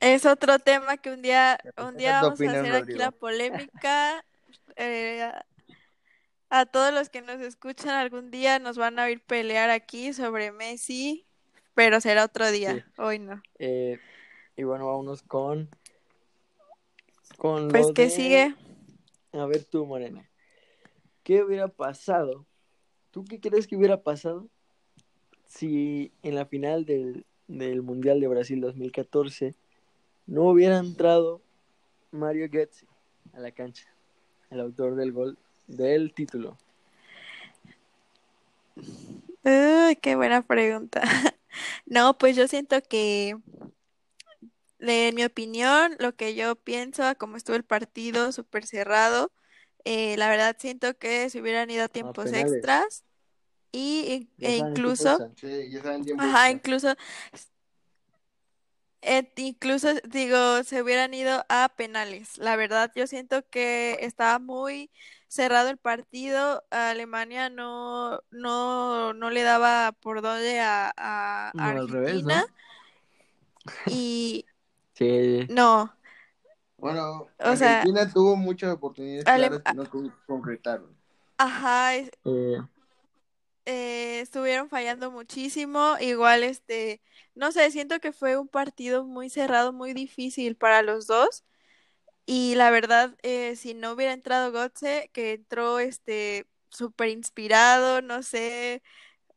Es 0.00 0.26
otro 0.26 0.58
tema 0.58 0.96
que 0.96 1.10
un 1.10 1.22
día, 1.22 1.58
un 1.78 1.96
día 1.96 2.22
vamos 2.22 2.40
a 2.40 2.44
hacer 2.44 2.74
aquí 2.74 2.92
la 2.92 3.10
polémica. 3.10 4.24
Eh, 4.76 5.30
a 6.50 6.66
todos 6.66 6.92
los 6.92 7.08
que 7.08 7.22
nos 7.22 7.40
escuchan 7.40 7.90
algún 7.90 8.30
día 8.30 8.58
nos 8.58 8.76
van 8.78 8.98
a 8.98 9.04
oír 9.04 9.20
pelear 9.20 9.70
aquí 9.70 10.12
sobre 10.12 10.52
Messi, 10.52 11.26
pero 11.74 12.00
será 12.00 12.24
otro 12.24 12.50
día, 12.50 12.86
hoy 12.98 13.18
no. 13.18 13.42
Eh, 13.58 13.98
y 14.56 14.62
bueno, 14.64 14.86
vámonos 14.86 15.22
con... 15.22 15.68
con 17.38 17.68
pues 17.68 17.92
que 17.92 18.10
sigue. 18.10 18.54
A 19.32 19.46
ver 19.46 19.64
tú, 19.64 19.86
Morena. 19.86 20.28
¿Qué 21.22 21.42
hubiera 21.42 21.68
pasado? 21.68 22.46
¿Tú 23.10 23.24
qué 23.24 23.40
crees 23.40 23.66
que 23.66 23.76
hubiera 23.76 24.02
pasado 24.02 24.48
si 25.46 26.12
en 26.22 26.34
la 26.34 26.46
final 26.46 26.84
del, 26.84 27.24
del 27.48 27.82
Mundial 27.82 28.20
de 28.20 28.28
Brasil 28.28 28.60
2014 28.60 29.54
no 30.26 30.44
hubiera 30.44 30.78
entrado 30.78 31.40
Mario 32.10 32.48
Götze 32.50 32.86
a 33.32 33.40
la 33.40 33.50
cancha, 33.50 33.86
el 34.50 34.60
autor 34.60 34.96
del 34.96 35.12
gol 35.12 35.38
del 35.66 36.12
título? 36.12 36.56
Uy, 39.44 39.96
qué 39.96 40.16
buena 40.16 40.42
pregunta. 40.42 41.02
No, 41.86 42.18
pues 42.18 42.36
yo 42.36 42.48
siento 42.48 42.82
que, 42.82 43.34
en 44.80 45.14
mi 45.14 45.24
opinión, 45.24 45.96
lo 45.98 46.14
que 46.14 46.34
yo 46.34 46.54
pienso, 46.54 47.02
como 47.16 47.38
estuvo 47.38 47.56
el 47.56 47.64
partido 47.64 48.30
súper 48.30 48.66
cerrado, 48.66 49.32
eh, 49.84 50.16
la 50.18 50.28
verdad 50.28 50.56
siento 50.58 50.98
que 50.98 51.30
se 51.30 51.40
hubieran 51.40 51.70
ido 51.70 51.84
a 51.84 51.88
tiempos 51.88 52.30
extras 52.32 53.04
y 53.72 54.28
e 54.40 54.56
incluso, 54.56 55.18
ajá, 56.18 56.50
incluso 56.50 56.94
incluso, 59.36 59.88
digo, 60.08 60.62
se 60.64 60.82
hubieran 60.82 61.14
ido 61.14 61.44
a 61.48 61.68
penales. 61.76 62.38
La 62.38 62.56
verdad, 62.56 62.90
yo 62.94 63.06
siento 63.06 63.48
que 63.48 63.98
estaba 64.00 64.38
muy 64.38 64.90
cerrado 65.28 65.68
el 65.68 65.76
partido. 65.76 66.64
Alemania 66.70 67.50
no, 67.50 68.20
no, 68.30 69.12
no 69.12 69.30
le 69.30 69.42
daba 69.42 69.92
por 69.92 70.22
dónde 70.22 70.60
a, 70.60 71.50
Argentina. 71.50 72.46
Y 73.86 74.46
sí. 74.94 75.46
no. 75.50 75.92
Bueno, 76.78 77.26
Argentina 77.38 78.08
tuvo 78.12 78.36
muchas 78.36 78.74
oportunidades 78.74 79.24
claras 79.24 79.62
que 79.62 79.74
no 79.74 79.84
concretaron. 80.26 80.94
Ajá. 81.38 81.96
Eh. 81.96 82.60
Eh, 83.66 84.20
estuvieron 84.20 84.68
fallando 84.68 85.10
muchísimo. 85.10 85.96
Igual, 86.00 86.44
este, 86.44 87.02
no 87.34 87.52
sé, 87.52 87.70
siento 87.70 87.98
que 88.00 88.12
fue 88.12 88.38
un 88.38 88.48
partido 88.48 89.04
muy 89.04 89.28
cerrado, 89.28 89.72
muy 89.72 89.92
difícil 89.92 90.56
para 90.56 90.82
los 90.82 91.06
dos. 91.06 91.44
Y 92.26 92.54
la 92.54 92.70
verdad, 92.70 93.16
eh, 93.22 93.54
si 93.56 93.74
no 93.74 93.92
hubiera 93.92 94.12
entrado 94.12 94.52
Gotze, 94.52 95.10
que 95.12 95.34
entró 95.34 95.78
este 95.78 96.46
súper 96.70 97.08
inspirado, 97.08 98.02
no 98.02 98.22
sé, 98.22 98.82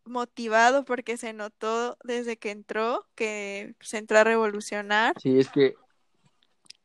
motivado 0.05 0.85
porque 0.85 1.17
se 1.17 1.33
notó 1.33 1.97
desde 2.03 2.37
que 2.37 2.51
entró 2.51 3.07
que 3.15 3.75
se 3.79 3.97
entró 3.97 4.19
a 4.19 4.23
revolucionar. 4.23 5.13
Sí, 5.21 5.39
es 5.39 5.49
que 5.49 5.75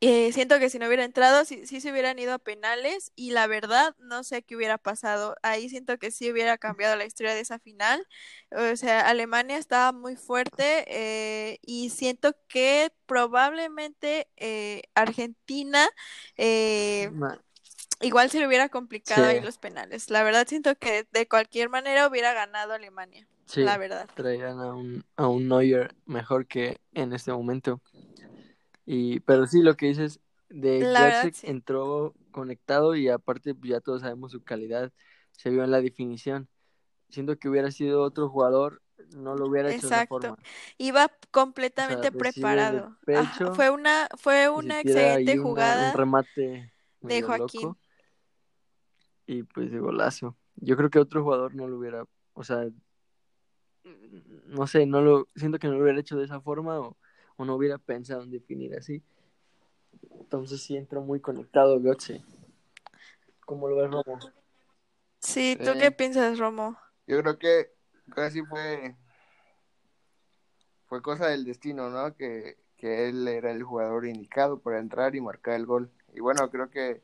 eh, 0.07 0.33
siento 0.33 0.59
que 0.59 0.71
si 0.71 0.79
no 0.79 0.87
hubiera 0.87 1.05
entrado, 1.05 1.45
sí, 1.45 1.67
sí, 1.67 1.81
se 1.81 1.91
hubieran 1.91 2.19
ido 2.19 2.35
a 2.35 2.39
penales 2.39 3.13
y 3.17 3.31
la 3.31 3.47
verdad 3.47 3.95
no 3.99 4.25
sé 4.25 4.43
qué 4.43 4.57
hubiera 4.57 4.77
pasado. 4.77 5.37
Ahí 5.43 5.69
siento 5.69 5.99
que 5.99 6.11
sí 6.11 6.31
hubiera 6.31 6.59
cambiado 6.59 6.97
la 6.97 7.05
historia 7.05 7.35
de 7.35 7.41
esa 7.41 7.59
final. 7.59 8.07
O 8.51 8.77
sea, 8.77 9.09
Alemania 9.09 9.57
estaba 9.57 9.93
muy 9.93 10.17
fuerte 10.17 10.85
eh, 10.89 11.59
y 11.63 11.91
siento 11.91 12.35
que 12.49 12.93
probablemente 13.07 14.29
eh, 14.37 14.83
Argentina 14.95 15.89
igual 18.01 18.31
se 18.31 18.39
le 18.39 18.47
hubiera 18.47 18.69
complicado 18.69 19.25
ahí 19.27 19.41
los 19.41 19.59
penales. 19.59 20.11
La 20.11 20.23
verdad 20.23 20.47
siento 20.47 20.77
que 20.77 21.07
de 21.13 21.27
cualquier 21.27 21.69
manera 21.69 22.07
hubiera 22.09 22.33
ganado 22.33 22.73
Alemania. 22.75 23.27
la 23.57 23.79
verdad. 23.79 24.09
Traían 24.15 24.61
a 24.61 24.75
un, 24.75 25.05
a 25.17 25.29
un 25.29 25.49
Neuer 25.49 25.95
mejor 26.07 26.47
que 26.47 26.79
en 26.93 27.13
este 27.13 27.33
momento. 27.33 27.81
Y, 28.87 29.21
pero 29.21 29.47
sí, 29.47 29.63
lo 29.63 29.77
que 29.77 29.87
dices, 29.87 30.21
de 30.49 30.81
Jacek 30.81 31.45
entró 31.45 32.15
conectado 32.31 32.95
y 32.95 33.09
aparte 33.09 33.55
pues, 33.55 33.71
ya 33.71 33.81
todos 33.81 34.03
sabemos 34.03 34.33
su 34.33 34.43
calidad, 34.43 34.93
se 35.33 35.51
vio 35.51 35.65
en 35.65 35.71
la 35.71 35.81
definición. 35.81 36.49
Siento 37.09 37.39
que 37.39 37.49
hubiera 37.49 37.71
sido 37.71 38.03
otro 38.03 38.29
jugador, 38.29 38.83
no 39.17 39.35
lo 39.35 39.47
hubiera 39.47 39.71
hecho 39.71 39.89
de 39.89 39.95
esa 39.95 40.07
forma. 40.07 40.37
Iba 40.79 41.11
completamente 41.31 42.13
preparado. 42.13 42.97
fue 43.55 43.71
una, 43.71 44.09
fue 44.19 44.49
una 44.49 44.81
excelente 44.81 45.39
jugada. 45.39 45.91
Un 45.91 45.97
remate 45.97 46.73
de 47.01 47.23
Joaquín. 47.23 47.77
y 49.27 49.43
pues 49.43 49.71
de 49.71 49.79
golazo. 49.79 50.37
Yo 50.57 50.77
creo 50.77 50.91
que 50.91 50.99
otro 50.99 51.23
jugador 51.23 51.55
no 51.55 51.67
lo 51.67 51.79
hubiera, 51.79 52.05
o 52.33 52.45
sea, 52.45 52.69
no 54.47 54.67
sé, 54.67 54.87
no 54.87 55.03
lo, 55.03 55.29
siento 55.35 55.59
que 55.59 55.67
no 55.67 55.75
lo 55.75 55.83
hubiera 55.83 56.01
hecho 56.01 56.17
de 56.17 56.25
esa 56.25 56.41
forma 56.41 56.79
o 56.79 56.97
o 57.37 57.45
no 57.45 57.57
hubiera 57.57 57.79
pensado 57.79 58.23
en 58.23 58.31
definir 58.31 58.75
así. 58.77 59.03
Entonces 60.19 60.63
sí 60.63 60.77
entró 60.77 61.01
muy 61.03 61.21
conectado 61.21 61.81
Götze. 61.81 62.23
¿Cómo 63.45 63.69
lo 63.69 63.77
ves, 63.77 63.91
Romo? 63.91 64.19
Sí, 65.21 65.57
¿tú 65.57 65.73
qué 65.79 65.91
piensas, 65.91 66.39
Romo? 66.39 66.77
Yo 67.07 67.21
creo 67.21 67.39
que 67.39 67.71
casi 68.15 68.43
fue 68.43 68.97
fue 70.87 71.03
cosa 71.03 71.29
del 71.29 71.45
destino, 71.45 71.91
¿no? 71.91 72.15
Que, 72.15 72.57
que 72.77 73.09
él 73.09 73.27
era 73.29 73.51
el 73.51 73.63
jugador 73.63 74.07
indicado 74.07 74.61
para 74.61 74.79
entrar 74.79 75.15
y 75.15 75.21
marcar 75.21 75.55
el 75.55 75.67
gol. 75.67 75.91
Y 76.13 76.21
bueno, 76.21 76.51
creo 76.51 76.71
que 76.71 77.03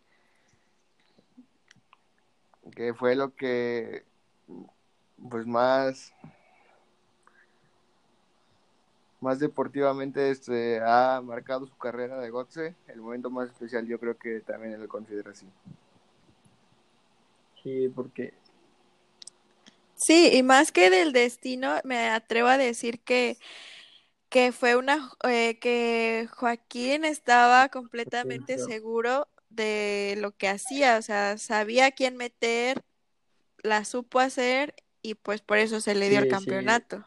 que 2.74 2.94
fue 2.94 3.16
lo 3.16 3.34
que 3.34 4.04
pues 5.28 5.46
más 5.46 6.12
más 9.20 9.38
deportivamente 9.38 10.30
este, 10.30 10.80
ha 10.80 11.20
marcado 11.22 11.66
su 11.66 11.76
carrera 11.76 12.18
de 12.18 12.30
Gotze. 12.30 12.74
El 12.88 13.00
momento 13.00 13.30
más 13.30 13.48
especial 13.50 13.86
yo 13.86 13.98
creo 13.98 14.16
que 14.18 14.40
también 14.40 14.74
él 14.74 14.80
lo 14.80 14.88
considera 14.88 15.30
así. 15.30 15.46
Sí, 17.62 17.90
porque... 17.94 18.34
Sí, 19.94 20.30
y 20.32 20.42
más 20.42 20.72
que 20.72 20.88
del 20.88 21.12
destino, 21.12 21.74
me 21.84 22.08
atrevo 22.08 22.48
a 22.48 22.56
decir 22.56 23.00
que, 23.00 23.36
que 24.30 24.52
fue 24.52 24.76
una... 24.76 25.10
Eh, 25.24 25.58
que 25.58 26.28
Joaquín 26.32 27.04
estaba 27.04 27.68
completamente 27.68 28.58
seguro 28.58 29.28
de 29.50 30.16
lo 30.18 30.30
que 30.32 30.48
hacía, 30.48 30.96
o 30.96 31.02
sea, 31.02 31.36
sabía 31.36 31.90
quién 31.90 32.16
meter, 32.16 32.82
la 33.62 33.84
supo 33.84 34.20
hacer 34.20 34.74
y 35.02 35.14
pues 35.14 35.42
por 35.42 35.58
eso 35.58 35.80
se 35.80 35.94
le 35.94 36.08
dio 36.08 36.20
el 36.20 36.28
campeonato. 36.28 37.04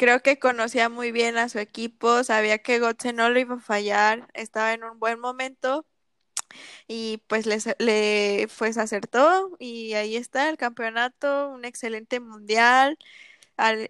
Creo 0.00 0.22
que 0.22 0.38
conocía 0.38 0.88
muy 0.88 1.12
bien 1.12 1.36
a 1.36 1.50
su 1.50 1.58
equipo, 1.58 2.24
sabía 2.24 2.56
que 2.56 2.78
Gotze 2.78 3.12
no 3.12 3.28
lo 3.28 3.38
iba 3.38 3.56
a 3.56 3.60
fallar, 3.60 4.30
estaba 4.32 4.72
en 4.72 4.82
un 4.82 4.98
buen 4.98 5.20
momento 5.20 5.84
y 6.88 7.18
pues 7.26 7.44
le, 7.44 7.58
le 7.78 8.48
pues 8.56 8.78
acertó 8.78 9.54
y 9.58 9.92
ahí 9.92 10.16
está 10.16 10.48
el 10.48 10.56
campeonato, 10.56 11.50
un 11.50 11.66
excelente 11.66 12.18
mundial. 12.18 12.96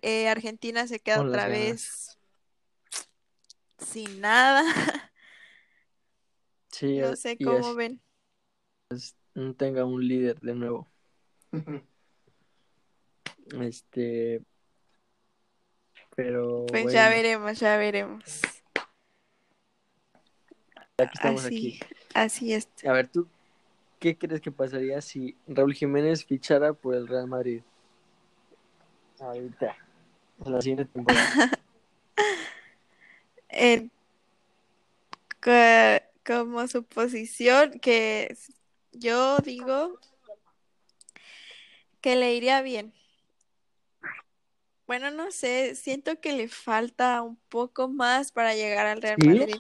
Eh, 0.03 0.27
Argentina 0.27 0.89
se 0.89 0.99
queda 0.99 1.23
otra 1.23 1.47
vez 1.47 2.19
sin 3.79 4.21
nada. 4.21 4.65
Sí, 6.73 6.99
no 6.99 7.15
sé 7.15 7.39
cómo 7.39 7.77
ven. 7.77 8.01
no 9.35 9.55
tenga 9.55 9.85
un 9.85 10.09
líder 10.09 10.41
de 10.41 10.55
nuevo. 10.57 10.91
este, 13.61 14.43
pero. 16.23 16.67
Pues 16.67 16.93
ya 16.93 17.09
veremos, 17.09 17.59
ya 17.59 17.79
veremos. 17.79 18.25
Ya 20.99 21.07
que 21.07 21.15
estamos 21.15 21.47
aquí. 21.47 21.81
Así 22.15 22.53
es. 22.53 22.69
A 22.87 22.93
ver, 22.93 23.09
¿tú 23.09 23.27
qué 23.99 24.19
crees 24.19 24.43
que 24.43 24.53
pasaría 24.53 25.01
si 25.01 25.35
Raúl 25.49 25.73
Jiménez 25.73 26.25
fichara 26.27 26.75
por 26.75 26.95
el 26.95 27.09
Real 27.09 27.27
Madrid? 27.27 27.63
Ahorita, 29.19 29.77
en 30.45 30.53
la 30.53 30.61
siguiente 30.61 30.85
temporada. 30.85 31.51
como 36.27 36.69
su 36.69 36.85
posición, 36.85 37.81
que 37.81 38.37
yo 38.93 39.39
digo 39.39 39.99
que 42.03 42.17
le 42.17 42.35
iría 42.35 42.61
bien. 42.61 42.93
Bueno, 44.91 45.13
no 45.13 45.31
sé, 45.31 45.77
siento 45.77 46.21
que 46.21 46.33
le 46.33 46.49
falta 46.49 47.23
un 47.23 47.37
poco 47.49 47.87
más 47.87 48.33
para 48.33 48.57
llegar 48.57 48.89
al 48.89 49.01
Real 49.01 49.19
Madrid. 49.25 49.55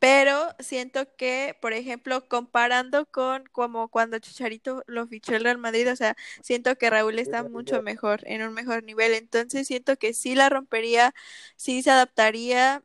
Pero 0.00 0.48
siento 0.58 1.06
que, 1.16 1.56
por 1.60 1.72
ejemplo, 1.72 2.26
comparando 2.26 3.06
con 3.06 3.44
como 3.52 3.86
cuando 3.86 4.18
Chicharito 4.18 4.82
lo 4.88 5.06
fichó 5.06 5.36
el 5.36 5.44
Real 5.44 5.58
Madrid, 5.58 5.88
o 5.88 5.94
sea, 5.94 6.16
siento 6.40 6.74
que 6.74 6.90
Raúl 6.90 7.20
está 7.20 7.44
mucho 7.44 7.82
mejor, 7.82 8.22
en 8.24 8.42
un 8.42 8.52
mejor 8.52 8.82
nivel. 8.82 9.14
Entonces 9.14 9.68
siento 9.68 9.96
que 9.96 10.12
sí 10.12 10.34
la 10.34 10.48
rompería, 10.48 11.14
sí 11.54 11.80
se 11.84 11.92
adaptaría 11.92 12.82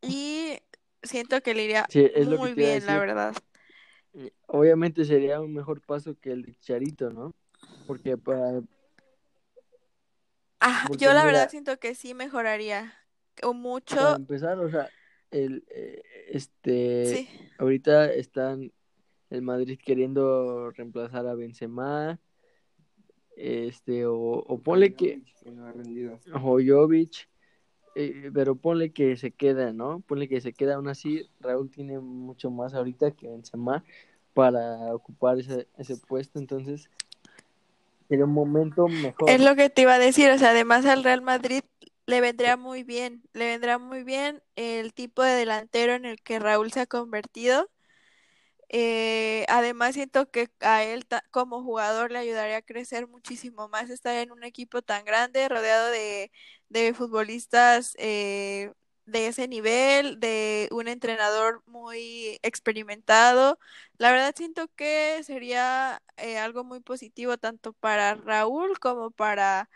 y 0.00 0.56
siento 1.02 1.42
que 1.42 1.52
le 1.52 1.64
iría 1.64 1.86
muy 2.24 2.54
bien, 2.54 2.86
la 2.86 2.98
verdad. 2.98 3.34
Obviamente 4.46 5.04
sería 5.04 5.38
un 5.38 5.52
mejor 5.52 5.82
paso 5.82 6.16
que 6.18 6.32
el 6.32 6.44
de 6.44 6.52
Chicharito, 6.52 7.10
¿no? 7.10 7.34
Porque 7.86 8.16
para, 8.16 8.62
yo 10.98 11.12
la 11.12 11.24
verdad 11.24 11.50
siento 11.50 11.78
que 11.78 11.94
sí 11.94 12.14
mejoraría 12.14 12.94
o 13.42 13.54
mucho. 13.54 13.96
Para 13.96 14.16
empezar, 14.16 14.58
o 14.58 14.70
sea, 14.70 14.88
el 15.30 15.64
eh, 15.68 16.02
este 16.28 17.28
ahorita 17.58 18.12
están 18.12 18.72
el 19.30 19.42
Madrid 19.42 19.78
queriendo 19.84 20.70
reemplazar 20.70 21.26
a 21.26 21.34
Benzema 21.34 22.18
este 23.36 24.06
o, 24.06 24.14
o 24.14 24.62
ponle 24.62 24.94
que 24.94 25.22
o 26.34 26.58
Jovic 26.60 27.28
eh, 27.94 28.30
pero 28.32 28.54
ponle 28.54 28.92
que 28.92 29.16
se 29.16 29.32
queda, 29.32 29.72
¿no? 29.72 30.00
Ponle 30.06 30.28
que 30.28 30.40
se 30.40 30.52
queda 30.52 30.76
aún 30.76 30.86
así, 30.86 31.28
Raúl 31.40 31.68
tiene 31.68 31.98
mucho 31.98 32.48
más 32.48 32.72
ahorita 32.74 33.10
que 33.10 33.28
Benzema 33.28 33.82
para 34.34 34.94
ocupar 34.94 35.40
ese, 35.40 35.66
ese 35.76 35.96
puesto, 35.96 36.38
entonces 36.38 36.88
sería 38.08 38.24
un 38.24 38.32
momento 38.32 38.88
mejor. 38.88 39.36
Es 39.36 39.40
lo 39.40 39.54
que 39.56 39.70
te 39.70 39.82
iba 39.82 39.94
a 39.94 39.98
decir, 39.98 40.30
o 40.30 40.38
sea, 40.38 40.50
además 40.50 40.86
al 40.86 41.04
Real 41.04 41.22
Madrid 41.22 41.62
le 42.06 42.20
vendría 42.20 42.56
muy 42.56 42.82
bien, 42.84 43.22
le 43.32 43.46
vendrá 43.46 43.78
muy 43.78 44.02
bien 44.04 44.42
el 44.56 44.94
tipo 44.94 45.22
de 45.22 45.32
delantero 45.34 45.92
en 45.94 46.04
el 46.06 46.20
que 46.22 46.38
Raúl 46.38 46.72
se 46.72 46.80
ha 46.80 46.86
convertido. 46.86 47.70
Eh, 48.70 49.46
además 49.48 49.94
siento 49.94 50.30
que 50.30 50.50
a 50.60 50.84
él 50.84 51.06
como 51.30 51.62
jugador 51.62 52.10
le 52.12 52.18
ayudaría 52.18 52.58
a 52.58 52.62
crecer 52.62 53.08
muchísimo 53.08 53.68
más 53.68 53.88
estar 53.90 54.14
en 54.16 54.30
un 54.32 54.44
equipo 54.44 54.82
tan 54.82 55.04
grande, 55.06 55.48
rodeado 55.48 55.88
de, 55.90 56.30
de 56.68 56.92
futbolistas 56.94 57.94
eh, 57.98 58.72
de 59.10 59.28
ese 59.28 59.48
nivel, 59.48 60.20
de 60.20 60.68
un 60.72 60.88
entrenador 60.88 61.62
muy 61.66 62.38
experimentado. 62.42 63.58
La 63.98 64.12
verdad 64.12 64.34
siento 64.36 64.68
que 64.76 65.22
sería 65.24 66.02
eh, 66.16 66.38
algo 66.38 66.64
muy 66.64 66.80
positivo 66.80 67.38
tanto 67.38 67.72
para 67.74 68.14
Raúl 68.14 68.78
como 68.78 69.10
para, 69.10 69.68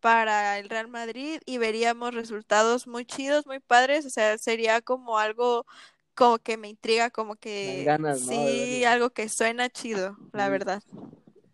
para 0.00 0.58
el 0.58 0.68
Real 0.68 0.88
Madrid 0.88 1.40
y 1.46 1.58
veríamos 1.58 2.14
resultados 2.14 2.86
muy 2.86 3.04
chidos, 3.04 3.46
muy 3.46 3.60
padres, 3.60 4.06
o 4.06 4.10
sea, 4.10 4.38
sería 4.38 4.80
como 4.80 5.18
algo 5.18 5.66
como 6.14 6.38
que 6.38 6.56
me 6.56 6.68
intriga, 6.68 7.10
como 7.10 7.36
que 7.36 7.86
sí, 8.14 8.84
algo 8.84 9.10
que 9.10 9.28
suena 9.28 9.68
chido, 9.68 10.16
la 10.32 10.48
verdad. 10.48 10.82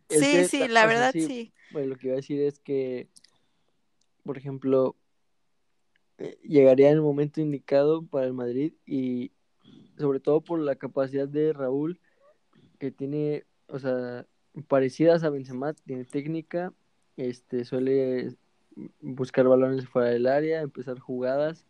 sí, 0.09 0.49
sí, 0.49 0.67
la 0.69 0.87
verdad 0.87 1.13
sí. 1.13 1.53
Bueno, 1.71 1.89
lo 1.89 1.97
que 1.97 2.07
iba 2.07 2.15
a 2.15 2.17
decir 2.17 2.41
es 2.41 2.59
que, 2.61 3.09
por 4.25 4.39
ejemplo, 4.39 4.97
llegaría 6.43 6.91
en 6.91 6.97
el 6.97 7.03
momento 7.03 7.41
indicado 7.41 8.03
para 8.07 8.27
el 8.27 8.33
Madrid 8.33 8.73
y 8.87 9.33
sobre 9.99 10.21
todo 10.21 10.41
por 10.41 10.59
la 10.61 10.77
capacidad 10.77 11.29
de 11.29 11.53
Raúl 11.53 11.99
que 12.79 12.91
tiene, 12.91 13.45
o 13.69 13.79
sea, 13.79 14.27
parecidas 14.69 15.25
a 15.25 15.31
Benzema, 15.31 15.73
tiene 15.73 16.05
técnica, 16.05 16.73
este 17.17 17.65
suele 17.65 18.37
buscar 19.01 19.47
balones 19.47 19.89
fuera 19.89 20.11
del 20.11 20.27
área, 20.27 20.61
empezar 20.61 20.99
jugadas 20.99 21.65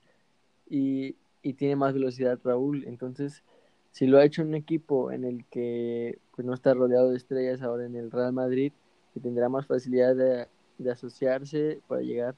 y, 0.68 1.16
y 1.42 1.54
tiene 1.54 1.76
más 1.76 1.94
velocidad 1.94 2.40
Raúl, 2.42 2.84
entonces 2.86 3.44
si 3.90 4.06
lo 4.06 4.18
ha 4.18 4.24
hecho 4.24 4.42
un 4.42 4.54
equipo 4.54 5.12
en 5.12 5.24
el 5.24 5.44
que 5.46 6.18
pues 6.34 6.44
no 6.44 6.54
está 6.54 6.74
rodeado 6.74 7.10
de 7.10 7.16
estrellas 7.16 7.62
ahora 7.62 7.86
en 7.86 7.94
el 7.94 8.10
Real 8.10 8.32
Madrid, 8.32 8.72
que 9.12 9.20
tendrá 9.20 9.48
más 9.48 9.66
facilidad 9.66 10.16
de 10.16 10.90
asociarse 10.90 11.80
para 11.86 12.00
llegar 12.00 12.34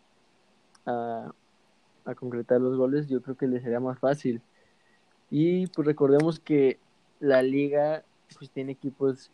a, 0.84 1.32
a 2.06 2.14
concretar 2.14 2.60
los 2.60 2.76
goles, 2.76 3.08
yo 3.08 3.20
creo 3.20 3.36
que 3.36 3.46
le 3.46 3.60
sería 3.60 3.80
más 3.80 3.98
fácil. 3.98 4.40
Y 5.30 5.66
pues 5.68 5.86
recordemos 5.86 6.40
que 6.40 6.78
la 7.20 7.42
liga 7.42 8.04
pues 8.38 8.50
tiene 8.50 8.72
equipos 8.72 9.30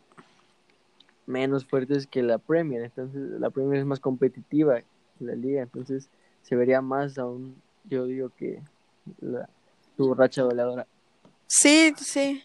menos 1.25 1.65
fuertes 1.65 2.07
que 2.07 2.21
la 2.21 2.37
Premier, 2.37 2.83
entonces 2.83 3.21
la 3.39 3.49
Premier 3.49 3.79
es 3.79 3.85
más 3.85 3.99
competitiva 3.99 4.81
que 4.81 5.25
la 5.25 5.35
liga, 5.35 5.61
entonces 5.61 6.09
se 6.41 6.55
vería 6.55 6.81
más 6.81 7.17
aún, 7.17 7.55
yo 7.85 8.05
digo 8.05 8.29
que 8.37 8.61
la, 9.21 9.47
su 9.95 10.13
racha 10.13 10.43
goleadora. 10.43 10.85
Sí, 11.47 11.93
sí. 11.97 12.43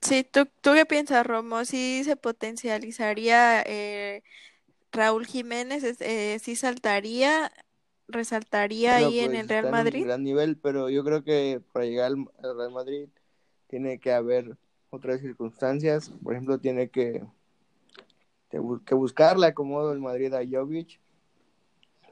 Sí, 0.00 0.24
¿tú, 0.24 0.46
¿tú 0.60 0.72
qué 0.74 0.84
piensas, 0.84 1.24
Romo? 1.26 1.64
¿Sí 1.64 2.02
se 2.04 2.16
potencializaría 2.16 3.62
eh, 3.62 4.22
Raúl 4.90 5.26
Jiménez? 5.26 5.84
Eh, 6.00 6.38
¿Sí 6.42 6.56
saltaría 6.56 7.52
resaltaría 8.12 8.96
ahí 8.96 9.20
en 9.20 9.30
pues, 9.30 9.40
el 9.40 9.48
Real 9.48 9.70
Madrid? 9.70 10.00
En 10.00 10.06
gran 10.06 10.22
nivel, 10.22 10.56
pero 10.56 10.88
yo 10.90 11.04
creo 11.04 11.24
que 11.24 11.60
para 11.72 11.86
llegar 11.86 12.12
al 12.12 12.56
Real 12.56 12.72
Madrid 12.72 13.08
tiene 13.66 13.98
que 13.98 14.12
haber 14.12 14.56
otras 14.90 15.20
circunstancias. 15.20 16.10
Por 16.22 16.34
ejemplo, 16.34 16.58
tiene 16.58 16.88
que, 16.88 17.24
que 18.50 18.94
buscar 18.94 19.36
el 19.36 19.44
acomodo 19.44 19.90
del 19.90 20.00
Madrid 20.00 20.32
a 20.34 20.42
Jovic 20.48 21.00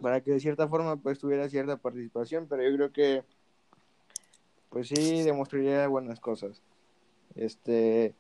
para 0.01 0.21
que 0.21 0.33
de 0.33 0.41
cierta 0.41 0.69
forma 0.69 0.97
pues 0.97 1.19
tuviera 1.19 1.49
cierta 1.49 1.77
participación, 1.77 2.47
pero 2.49 2.63
yo 2.63 2.75
creo 2.77 2.93
que 2.93 3.25
pues 4.71 4.89
sí 4.89 5.23
demostraría 5.23 5.87
buenas 5.89 6.21
cosas. 6.21 6.63
Este 7.35 8.15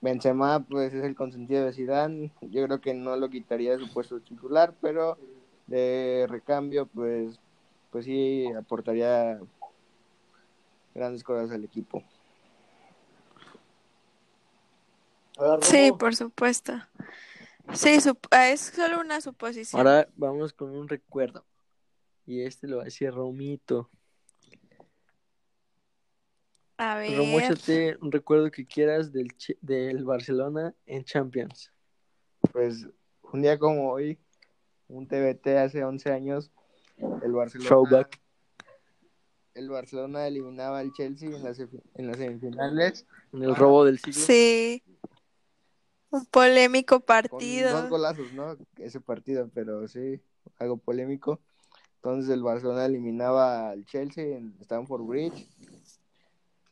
Benzema 0.00 0.60
pues 0.60 0.92
es 0.94 1.04
el 1.04 1.14
consentido 1.14 1.64
de 1.64 1.72
Zidane, 1.72 2.32
yo 2.42 2.64
creo 2.66 2.80
que 2.80 2.94
no 2.94 3.16
lo 3.16 3.30
quitaría 3.30 3.72
de 3.72 3.84
su 3.84 3.92
puesto 3.92 4.20
titular, 4.20 4.74
pero 4.80 5.18
de 5.66 6.26
recambio, 6.28 6.86
pues, 6.86 7.38
pues 7.90 8.04
sí 8.04 8.46
aportaría 8.56 9.40
grandes 10.94 11.22
cosas 11.24 11.50
al 11.50 11.64
equipo. 11.64 12.02
Sí, 15.62 15.92
por 15.98 16.14
supuesto. 16.14 16.74
Sí, 17.72 17.98
ah, 18.30 18.50
es 18.50 18.60
solo 18.60 19.00
una 19.00 19.20
suposición. 19.20 19.80
Ahora 19.80 20.08
vamos 20.16 20.52
con 20.52 20.70
un 20.70 20.88
recuerdo. 20.88 21.44
Y 22.26 22.42
este 22.42 22.68
lo 22.68 22.76
va 22.76 22.82
a 22.82 22.84
decir 22.86 23.12
Romito. 23.12 23.90
A 26.76 26.96
ver. 26.96 27.20
un 28.00 28.12
recuerdo 28.12 28.50
que 28.50 28.66
quieras 28.66 29.12
del, 29.12 29.28
del 29.60 30.04
Barcelona 30.04 30.74
en 30.86 31.04
Champions. 31.04 31.72
Pues 32.52 32.86
un 33.32 33.42
día 33.42 33.58
como 33.58 33.90
hoy, 33.90 34.18
un 34.88 35.06
TBT 35.06 35.46
hace 35.58 35.84
11 35.84 36.12
años, 36.12 36.50
el 37.22 37.32
Barcelona. 37.32 38.08
El 39.54 39.68
Barcelona 39.68 40.26
eliminaba 40.26 40.80
al 40.80 40.92
Chelsea 40.92 41.28
en 41.28 41.44
las, 41.44 41.60
en 41.60 42.06
las 42.06 42.16
semifinales. 42.16 43.06
En 43.32 43.44
el 43.44 43.54
robo 43.54 43.84
del 43.84 43.98
siglo. 43.98 44.20
Sí. 44.20 44.82
Un 46.10 46.26
polémico 46.26 47.00
partido. 47.00 47.70
Con 47.70 47.80
dos 47.82 47.90
golazos, 47.90 48.32
¿no? 48.32 48.56
Ese 48.78 49.00
partido, 49.00 49.48
pero 49.54 49.86
sí, 49.86 50.20
algo 50.58 50.76
polémico. 50.76 51.40
Entonces 51.96 52.30
el 52.32 52.42
Barcelona 52.42 52.84
eliminaba 52.84 53.70
al 53.70 53.84
Chelsea 53.86 54.36
en 54.36 54.56
Stamford 54.60 55.02
Bridge 55.02 55.48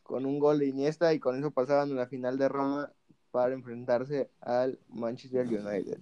con 0.03 0.27
un 0.27 0.39
gol 0.39 0.59
de 0.59 0.67
Iniesta 0.67 1.15
y 1.15 1.21
con 1.21 1.39
eso 1.39 1.51
pasaban 1.53 1.93
a 1.93 1.95
la 1.95 2.07
final 2.07 2.37
de 2.37 2.49
Roma 2.49 2.93
para 3.31 3.55
enfrentarse 3.55 4.31
al 4.41 4.79
Manchester 4.89 5.47
United 5.47 6.01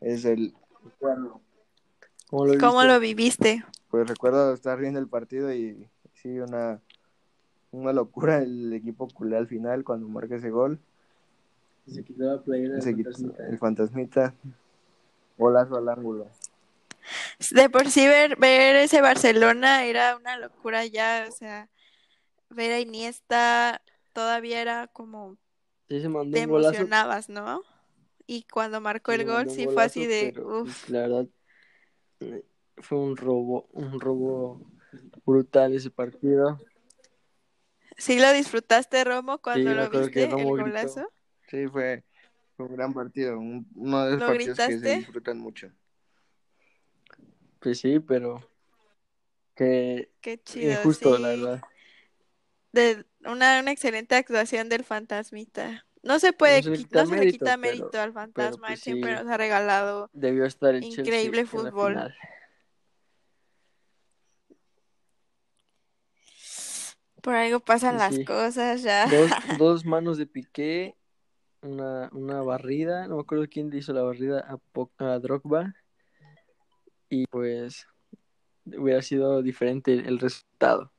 es 0.00 0.24
el 0.24 0.54
¿Cómo 2.30 2.84
lo, 2.84 3.00
viviste? 3.00 3.64
Pues 3.90 4.08
recuerdo 4.08 4.54
estar 4.54 4.78
viendo 4.78 5.00
el 5.00 5.08
partido 5.08 5.52
y 5.52 5.88
sí, 6.14 6.38
una, 6.38 6.80
una 7.72 7.92
locura 7.92 8.38
el 8.38 8.72
equipo 8.72 9.08
culé 9.08 9.36
al 9.36 9.48
final 9.48 9.82
cuando 9.82 10.08
marca 10.08 10.36
ese 10.36 10.50
gol. 10.50 10.78
Se 11.86 12.04
quitó 12.04 12.22
la 12.24 12.40
playera 12.40 12.78
el 12.78 13.58
fantasmita. 13.58 14.34
Golazo 15.36 15.76
al 15.76 15.88
ángulo. 15.88 16.28
De 17.50 17.68
por 17.68 17.88
sí 17.88 18.06
ver, 18.06 18.36
ver 18.36 18.76
ese 18.76 19.00
Barcelona 19.00 19.84
era 19.84 20.16
una 20.16 20.36
locura 20.36 20.84
ya, 20.86 21.26
o 21.28 21.32
sea, 21.32 21.68
ver 22.50 22.72
a 22.72 22.80
Iniesta 22.80 23.82
todavía 24.12 24.60
era 24.60 24.86
como 24.86 25.36
te 25.88 26.42
emocionabas, 26.42 27.28
¿no? 27.28 27.62
Y 28.26 28.44
cuando 28.44 28.80
marcó 28.80 29.12
el 29.12 29.24
gol 29.24 29.50
sí 29.50 29.66
fue 29.66 29.84
así 29.84 30.06
de 30.06 30.32
pues, 30.32 30.88
la 30.88 31.00
verdad 31.00 31.26
eh, 32.20 32.44
fue 32.76 32.98
un 32.98 33.16
robo 33.16 33.68
un 33.72 34.00
robo 34.00 34.60
brutal 35.24 35.74
ese 35.74 35.90
partido. 35.90 36.60
Sí 37.96 38.18
lo 38.18 38.32
disfrutaste 38.32 39.04
Romo 39.04 39.38
cuando 39.38 39.74
lo 39.74 39.90
viste 39.90 40.24
el 40.24 40.46
golazo 40.46 41.10
sí 41.48 41.66
fue, 41.68 42.04
un 42.58 42.74
gran 42.76 42.94
partido 42.94 43.38
uno 43.38 44.04
de 44.04 44.16
esos 44.16 44.22
partidos 44.22 44.58
que 44.58 44.78
se 44.78 44.96
disfrutan 44.96 45.38
mucho. 45.38 45.70
Pues 47.58 47.80
sí 47.80 48.00
pero 48.00 48.42
que 49.54 50.10
Qué 50.20 50.40
chido, 50.42 50.72
injusto 50.72 51.18
la 51.18 51.28
verdad. 51.28 51.62
De 52.72 53.04
una, 53.24 53.60
una 53.60 53.72
excelente 53.72 54.14
actuación 54.14 54.68
del 54.68 54.84
fantasmita 54.84 55.86
no 56.02 56.18
se 56.18 56.32
puede, 56.32 56.62
no 56.62 56.74
se, 57.06 57.16
le 57.16 57.32
quita 57.32 57.56
mérito 57.56 58.00
al 58.00 58.12
fantasma, 58.12 58.68
él 58.68 58.74
pues 58.74 58.80
siempre 58.80 59.14
nos 59.14 59.26
ha 59.26 59.36
regalado 59.36 60.08
debió 60.12 60.44
estar 60.44 60.74
increíble 60.74 61.44
fútbol. 61.46 62.14
Por 67.20 67.34
algo 67.34 67.60
pasan 67.60 67.98
las 67.98 68.18
cosas 68.20 68.82
ya. 68.82 69.06
Dos, 69.58 69.84
manos 69.84 70.16
de 70.16 70.26
Piqué, 70.26 70.96
una, 71.60 72.08
una 72.12 72.40
barrida, 72.42 73.06
no 73.08 73.16
me 73.16 73.20
acuerdo 73.20 73.46
quién 73.50 73.68
le 73.68 73.78
hizo 73.78 73.92
la 73.92 74.02
barrida 74.02 74.40
a, 74.48 75.04
a 75.04 75.18
Drogba. 75.18 75.74
Y 77.10 77.26
pues 77.26 77.86
hubiera 78.64 79.02
sido 79.02 79.42
diferente 79.42 79.92
el 79.92 80.18
resultado. 80.18 80.92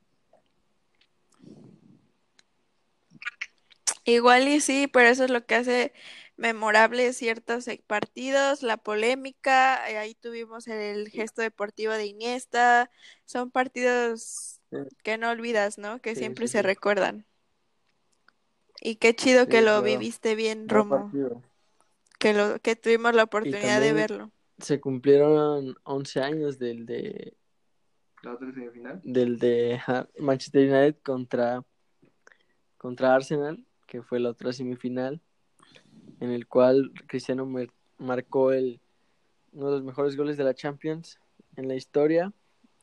Igual 4.12 4.48
y 4.48 4.60
sí, 4.60 4.88
pero 4.88 5.08
eso 5.08 5.24
es 5.24 5.30
lo 5.30 5.44
que 5.46 5.54
hace 5.54 5.92
memorable 6.36 7.12
ciertos 7.12 7.68
e, 7.68 7.82
partidos, 7.86 8.62
la 8.62 8.76
polémica, 8.76 9.88
eh, 9.90 9.98
ahí 9.98 10.14
tuvimos 10.14 10.66
el 10.68 11.08
gesto 11.08 11.42
deportivo 11.42 11.92
de 11.92 12.06
Iniesta, 12.06 12.90
son 13.24 13.50
partidos 13.50 14.60
que 15.02 15.18
no 15.18 15.30
olvidas, 15.30 15.78
¿no? 15.78 16.00
Que 16.00 16.14
siempre 16.14 16.48
se 16.48 16.62
recuerdan. 16.62 17.26
Y 18.80 18.96
qué 18.96 19.14
chido 19.14 19.46
que 19.46 19.62
lo 19.62 19.82
viviste 19.82 20.34
bien, 20.34 20.68
Romo. 20.68 21.12
Que 22.18 22.32
lo 22.32 22.58
que 22.60 22.74
tuvimos 22.76 23.14
la 23.14 23.24
oportunidad 23.24 23.80
de 23.80 23.92
verlo. 23.92 24.30
Se 24.58 24.80
cumplieron 24.80 25.76
11 25.84 26.20
años 26.20 26.58
del 26.58 26.86
de 26.86 27.36
¿La 28.22 28.34
otra 28.34 28.52
semifinal? 28.52 29.00
Del 29.02 29.38
de 29.38 29.80
Manchester 30.18 30.70
United 30.70 31.02
contra, 31.02 31.64
contra 32.76 33.14
Arsenal, 33.14 33.66
que 33.92 34.00
fue 34.00 34.20
la 34.20 34.30
otra 34.30 34.54
semifinal, 34.54 35.20
en 36.20 36.30
el 36.30 36.46
cual 36.46 36.92
Cristiano 37.06 37.46
marcó 37.98 38.50
el, 38.50 38.80
uno 39.52 39.66
de 39.66 39.72
los 39.72 39.82
mejores 39.84 40.16
goles 40.16 40.38
de 40.38 40.44
la 40.44 40.54
Champions 40.54 41.20
en 41.56 41.68
la 41.68 41.74
historia, 41.74 42.32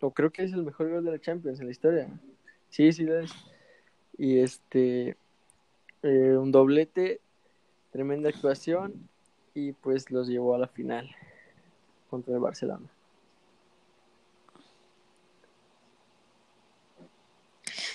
o 0.01 0.11
creo 0.11 0.29
que 0.31 0.43
es 0.43 0.53
el 0.53 0.61
mejor 0.61 0.91
gol 0.91 1.03
de 1.03 1.09
la 1.09 1.19
Champions 1.19 1.59
en 1.59 1.65
la 1.65 1.71
historia. 1.71 2.07
Sí, 2.69 2.91
sí 2.91 3.07
es. 3.09 3.31
Y 4.19 4.37
este, 4.37 5.17
eh, 6.03 6.37
un 6.37 6.51
doblete, 6.51 7.21
tremenda 7.89 8.29
actuación, 8.29 9.09
y 9.55 9.71
pues 9.71 10.11
los 10.11 10.27
llevó 10.27 10.53
a 10.53 10.59
la 10.59 10.67
final 10.67 11.09
contra 12.11 12.35
el 12.35 12.39
Barcelona. 12.39 12.87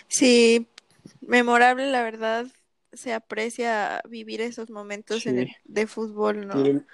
Sí, 0.08 0.66
memorable, 1.20 1.92
la 1.92 2.02
verdad. 2.02 2.48
Se 2.94 3.12
aprecia 3.12 4.02
vivir 4.08 4.40
esos 4.40 4.70
momentos 4.70 5.26
en 5.26 5.48
de 5.64 5.86
fútbol, 5.86 6.46
¿no? 6.46 6.84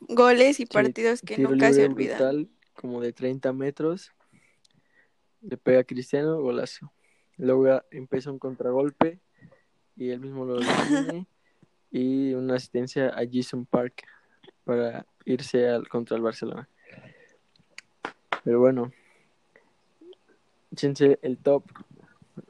Goles 0.00 0.60
y 0.60 0.66
partidos 0.66 1.22
que 1.22 1.38
nunca 1.38 1.72
se 1.72 1.86
olvidan. 1.86 2.48
como 2.74 3.00
de 3.00 3.12
30 3.12 3.52
metros. 3.52 4.12
Le 5.40 5.56
pega 5.56 5.80
a 5.80 5.84
Cristiano, 5.84 6.40
golazo. 6.40 6.92
Luego 7.36 7.82
empieza 7.90 8.30
un 8.30 8.38
contragolpe 8.38 9.20
y 9.96 10.10
él 10.10 10.20
mismo 10.20 10.44
lo 10.44 10.56
define. 10.56 11.26
y 11.90 12.34
una 12.34 12.56
asistencia 12.56 13.08
a 13.08 13.22
Jason 13.30 13.66
Park 13.66 14.04
para 14.64 15.06
irse 15.24 15.68
al, 15.68 15.88
contra 15.88 16.16
el 16.16 16.22
Barcelona. 16.22 16.68
Pero 18.42 18.60
bueno, 18.60 18.92
échense 20.72 21.18
el 21.22 21.38
top. 21.38 21.64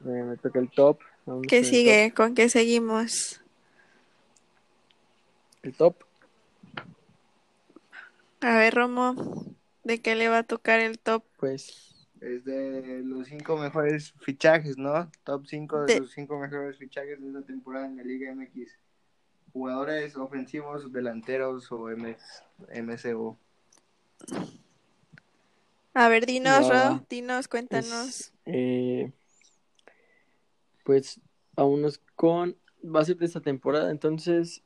me 0.03 0.37
toca 0.37 0.59
el 0.59 0.69
top. 0.71 0.99
¿Qué 1.47 1.63
sigue? 1.63 2.13
¿Con 2.15 2.35
qué 2.35 2.49
seguimos? 2.49 3.41
El 5.63 5.73
top. 5.73 5.95
A 8.41 8.57
ver, 8.57 8.75
Romo, 8.75 9.55
¿de 9.83 9.99
qué 10.01 10.15
le 10.15 10.29
va 10.29 10.39
a 10.39 10.43
tocar 10.43 10.79
el 10.79 10.99
top? 10.99 11.23
Pues 11.37 11.95
es 12.21 12.45
de 12.45 13.01
los 13.03 13.27
cinco 13.27 13.57
mejores 13.57 14.13
fichajes, 14.21 14.77
¿no? 14.77 15.09
Top 15.23 15.45
5 15.47 15.85
de, 15.85 15.99
los 15.99 16.11
cinco 16.11 16.39
mejores 16.39 16.77
fichajes 16.77 17.19
de 17.19 17.27
esta 17.27 17.41
temporada 17.41 17.87
en 17.87 17.97
la 17.97 18.03
Liga 18.03 18.33
MX. 18.33 18.77
Jugadores 19.53 20.15
ofensivos, 20.15 20.91
delanteros 20.91 21.71
o 21.71 21.89
MS, 21.89 22.43
MCO. 22.83 23.37
A 25.93 26.09
ver, 26.09 26.25
dinos, 26.25 26.67
Ro, 26.67 27.05
dinos, 27.09 27.47
cuéntanos. 27.47 28.33
Eh, 28.45 29.11
pues 30.85 31.19
vámonos 31.55 31.99
con. 32.15 32.55
Va 32.83 33.01
a 33.01 33.05
ser 33.05 33.17
de 33.17 33.25
esta 33.25 33.41
temporada, 33.41 33.91
entonces. 33.91 34.63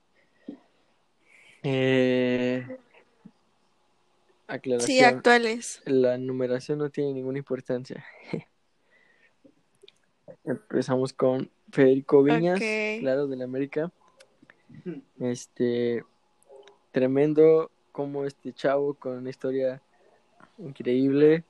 Eh, 1.64 2.68
aclaración. 4.48 4.88
Sí, 4.88 5.04
actuales. 5.04 5.82
La 5.86 6.18
numeración 6.18 6.78
no 6.78 6.90
tiene 6.90 7.14
ninguna 7.14 7.40
importancia. 7.40 8.06
Empezamos 10.44 11.14
con 11.14 11.50
Federico 11.72 12.22
Viñas, 12.22 12.60
claro, 13.00 13.28
del 13.28 13.42
América. 13.42 13.92
Este. 15.20 16.04
Tremendo 16.92 17.72
como 17.92 18.26
este 18.26 18.52
chavo 18.52 18.94
con 18.96 19.18
una 19.20 19.30
historia 19.30 19.82
increíble. 20.58 21.46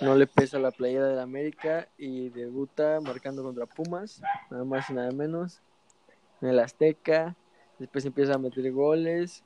No 0.00 0.16
le 0.16 0.26
pesa 0.26 0.58
la 0.58 0.70
playera 0.70 1.06
del 1.06 1.20
América 1.20 1.88
y 1.96 2.30
debuta 2.30 3.00
marcando 3.00 3.42
contra 3.42 3.66
Pumas, 3.66 4.20
nada 4.50 4.64
más 4.64 4.90
y 4.90 4.94
nada 4.94 5.12
menos, 5.12 5.60
en 6.40 6.48
el 6.48 6.58
Azteca. 6.58 7.36
Después 7.78 8.04
empieza 8.04 8.34
a 8.34 8.38
meter 8.38 8.70
goles 8.72 9.44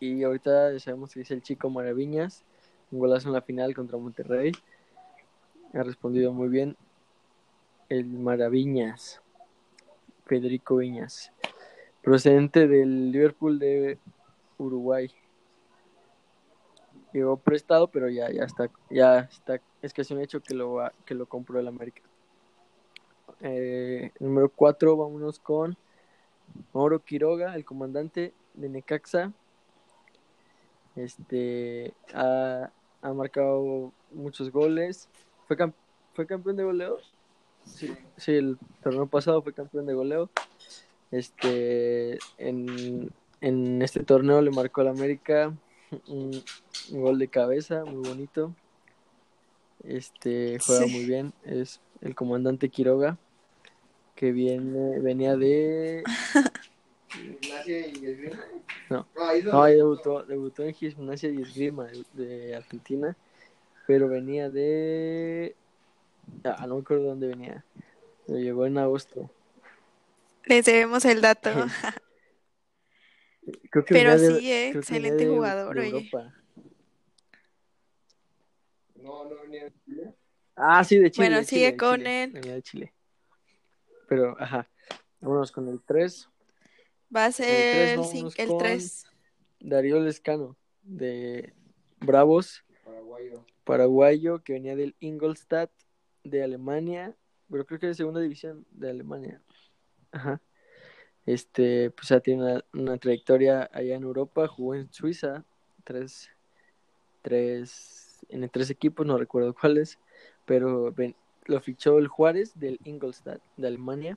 y 0.00 0.22
ahorita 0.22 0.78
sabemos 0.80 1.12
que 1.12 1.20
es 1.20 1.30
el 1.30 1.42
chico 1.42 1.70
Maraviñas, 1.70 2.44
un 2.90 2.98
golazo 2.98 3.28
en 3.28 3.34
la 3.34 3.42
final 3.42 3.74
contra 3.74 3.98
Monterrey. 3.98 4.52
Ha 5.74 5.82
respondido 5.82 6.32
muy 6.32 6.48
bien 6.48 6.76
el 7.88 8.04
Maraviñas, 8.04 9.22
Federico 10.26 10.76
Viñas, 10.76 11.32
procedente 12.02 12.68
del 12.68 13.10
Liverpool 13.12 13.58
de 13.58 13.98
Uruguay 14.58 15.10
llegó 17.12 17.36
prestado, 17.36 17.88
pero 17.88 18.08
ya, 18.08 18.30
ya 18.30 18.44
está, 18.44 18.70
ya 18.90 19.20
está, 19.20 19.60
es 19.82 19.92
que 19.92 20.02
es 20.02 20.10
un 20.10 20.20
hecho 20.20 20.40
que 20.40 20.54
lo, 20.54 20.78
que 21.04 21.14
lo 21.14 21.26
compró 21.26 21.58
el 21.58 21.68
América. 21.68 22.02
Eh, 23.40 24.10
número 24.18 24.48
4, 24.48 24.96
vámonos 24.96 25.38
con 25.38 25.76
Mauro 26.72 27.00
Quiroga, 27.00 27.54
el 27.54 27.64
comandante 27.64 28.34
de 28.54 28.68
Necaxa. 28.68 29.32
Este 30.96 31.94
ha, 32.14 32.70
marcado 33.14 33.92
muchos 34.10 34.50
goles. 34.50 35.08
Fue, 35.46 35.56
fue 36.14 36.26
campeón 36.26 36.56
de 36.56 36.64
goleo. 36.64 36.98
Sí, 37.64 37.94
sí, 38.16 38.32
el 38.32 38.58
torneo 38.82 39.06
pasado 39.06 39.42
fue 39.42 39.52
campeón 39.52 39.86
de 39.86 39.94
goleo. 39.94 40.30
Este 41.10 42.18
en, 42.38 43.10
en 43.40 43.82
este 43.82 44.02
torneo 44.02 44.42
le 44.42 44.50
marcó 44.50 44.80
al 44.80 44.88
América 44.88 45.54
un, 46.08 46.42
gol 46.90 47.18
de 47.18 47.28
cabeza 47.28 47.84
muy 47.84 48.08
bonito. 48.08 48.54
Este 49.84 50.58
juega 50.64 50.86
muy 50.86 51.04
bien, 51.04 51.32
es 51.44 51.80
el 52.00 52.14
comandante 52.14 52.68
Quiroga 52.68 53.18
que 54.18 54.32
viene 54.32 54.98
venía 54.98 55.36
de 55.36 56.02
no, 58.90 59.06
no 59.44 59.62
ahí 59.62 59.76
debutó, 59.76 60.24
debutó 60.24 60.64
en 60.64 60.74
Gimnasia 60.74 61.30
y 61.30 61.40
Esgrima 61.40 61.86
de, 62.14 62.56
Argentina, 62.56 63.16
pero 63.86 64.08
venía 64.08 64.50
de 64.50 65.54
ah, 66.42 66.66
no 66.66 66.74
me 66.74 66.80
acuerdo 66.80 67.04
dónde 67.04 67.28
venía. 67.28 67.64
llegó 68.26 68.66
en 68.66 68.78
agosto. 68.78 69.30
Les 70.44 70.64
debemos 70.64 71.04
el 71.04 71.20
dato. 71.20 71.50
Pero 73.88 74.18
sí, 74.18 74.52
excelente 74.52 75.26
jugador, 75.26 75.76
No, 78.96 79.24
no 79.24 79.42
venía 79.42 79.64
de 79.64 79.72
Chile. 79.84 80.14
Ah, 80.56 80.82
sí, 80.84 80.98
de 80.98 81.10
Chile. 81.10 81.28
Bueno, 81.28 81.44
sigue 81.44 81.76
con 81.76 82.06
él. 82.06 82.32
Venía 82.32 82.54
de 82.54 82.62
Chile. 82.62 82.94
Pero, 84.08 84.36
ajá. 84.40 84.68
Vámonos 85.20 85.52
con 85.52 85.68
el 85.68 85.80
3. 85.82 86.28
Va 87.14 87.26
a 87.26 87.32
ser 87.32 87.98
el 87.98 88.58
3. 88.58 89.06
Darío 89.60 90.00
Lescano, 90.00 90.56
de 90.82 91.54
Bravos. 92.00 92.64
Paraguayo. 92.84 93.46
Paraguayo, 93.64 94.42
que 94.44 94.52
venía 94.52 94.76
del 94.76 94.94
Ingolstadt 95.00 95.70
de 96.24 96.42
Alemania. 96.42 97.16
Pero 97.50 97.66
creo 97.66 97.80
que 97.80 97.86
es 97.86 97.96
de 97.96 98.02
segunda 98.02 98.20
división 98.20 98.66
de 98.70 98.90
Alemania. 98.90 99.42
Ajá. 100.12 100.40
Este, 101.28 101.90
pues 101.90 102.08
ya 102.08 102.20
tiene 102.20 102.62
una, 102.72 102.96
trayectoria 102.96 103.68
allá 103.74 103.96
en 103.96 104.02
Europa, 104.02 104.48
jugó 104.48 104.74
en 104.74 104.90
Suiza, 104.90 105.44
tres, 105.84 106.30
tres, 107.20 108.24
en 108.30 108.48
tres 108.48 108.70
equipos, 108.70 109.04
no 109.04 109.18
recuerdo 109.18 109.52
cuáles, 109.52 109.98
pero 110.46 110.94
lo 111.44 111.60
fichó 111.60 111.98
el 111.98 112.08
Juárez 112.08 112.58
del 112.58 112.80
Ingolstadt 112.82 113.42
de 113.58 113.66
Alemania. 113.68 114.16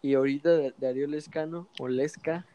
Y 0.00 0.14
ahorita 0.14 0.72
Darío 0.78 1.06
Lescano, 1.06 1.68
o 1.78 1.86
Lesca, 1.86 2.46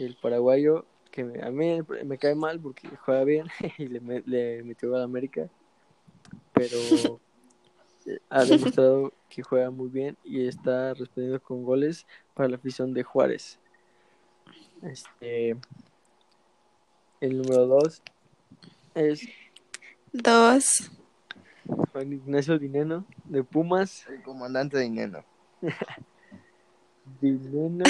el 0.00 0.16
paraguayo, 0.20 0.86
que 1.12 1.20
a 1.40 1.50
mí 1.52 1.78
me 2.04 2.18
cae 2.18 2.34
mal 2.34 2.58
porque 2.58 2.88
juega 2.88 3.22
bien 3.22 3.46
y 3.78 3.86
le, 3.86 4.24
le 4.26 4.64
metió 4.64 4.96
a 4.96 5.04
América, 5.04 5.48
pero 6.52 7.20
ha 8.28 8.44
demostrado 8.44 9.12
que 9.30 9.42
juega 9.42 9.70
muy 9.70 9.88
bien 9.88 10.18
y 10.24 10.46
está 10.46 10.92
respondiendo 10.92 11.40
con 11.40 11.64
goles 11.64 12.06
para 12.34 12.48
la 12.48 12.56
afición 12.56 12.92
de 12.92 13.04
Juárez. 13.04 13.58
Este, 14.82 15.56
el 17.20 17.38
número 17.38 17.66
2 17.66 18.02
es 18.94 19.22
dos 20.12 20.90
Juan 21.92 22.12
Ignacio 22.12 22.58
Dineno 22.58 23.06
de 23.24 23.44
Pumas. 23.44 24.06
El 24.08 24.22
comandante 24.22 24.78
Dineno. 24.78 25.24
Dineno. 27.20 27.84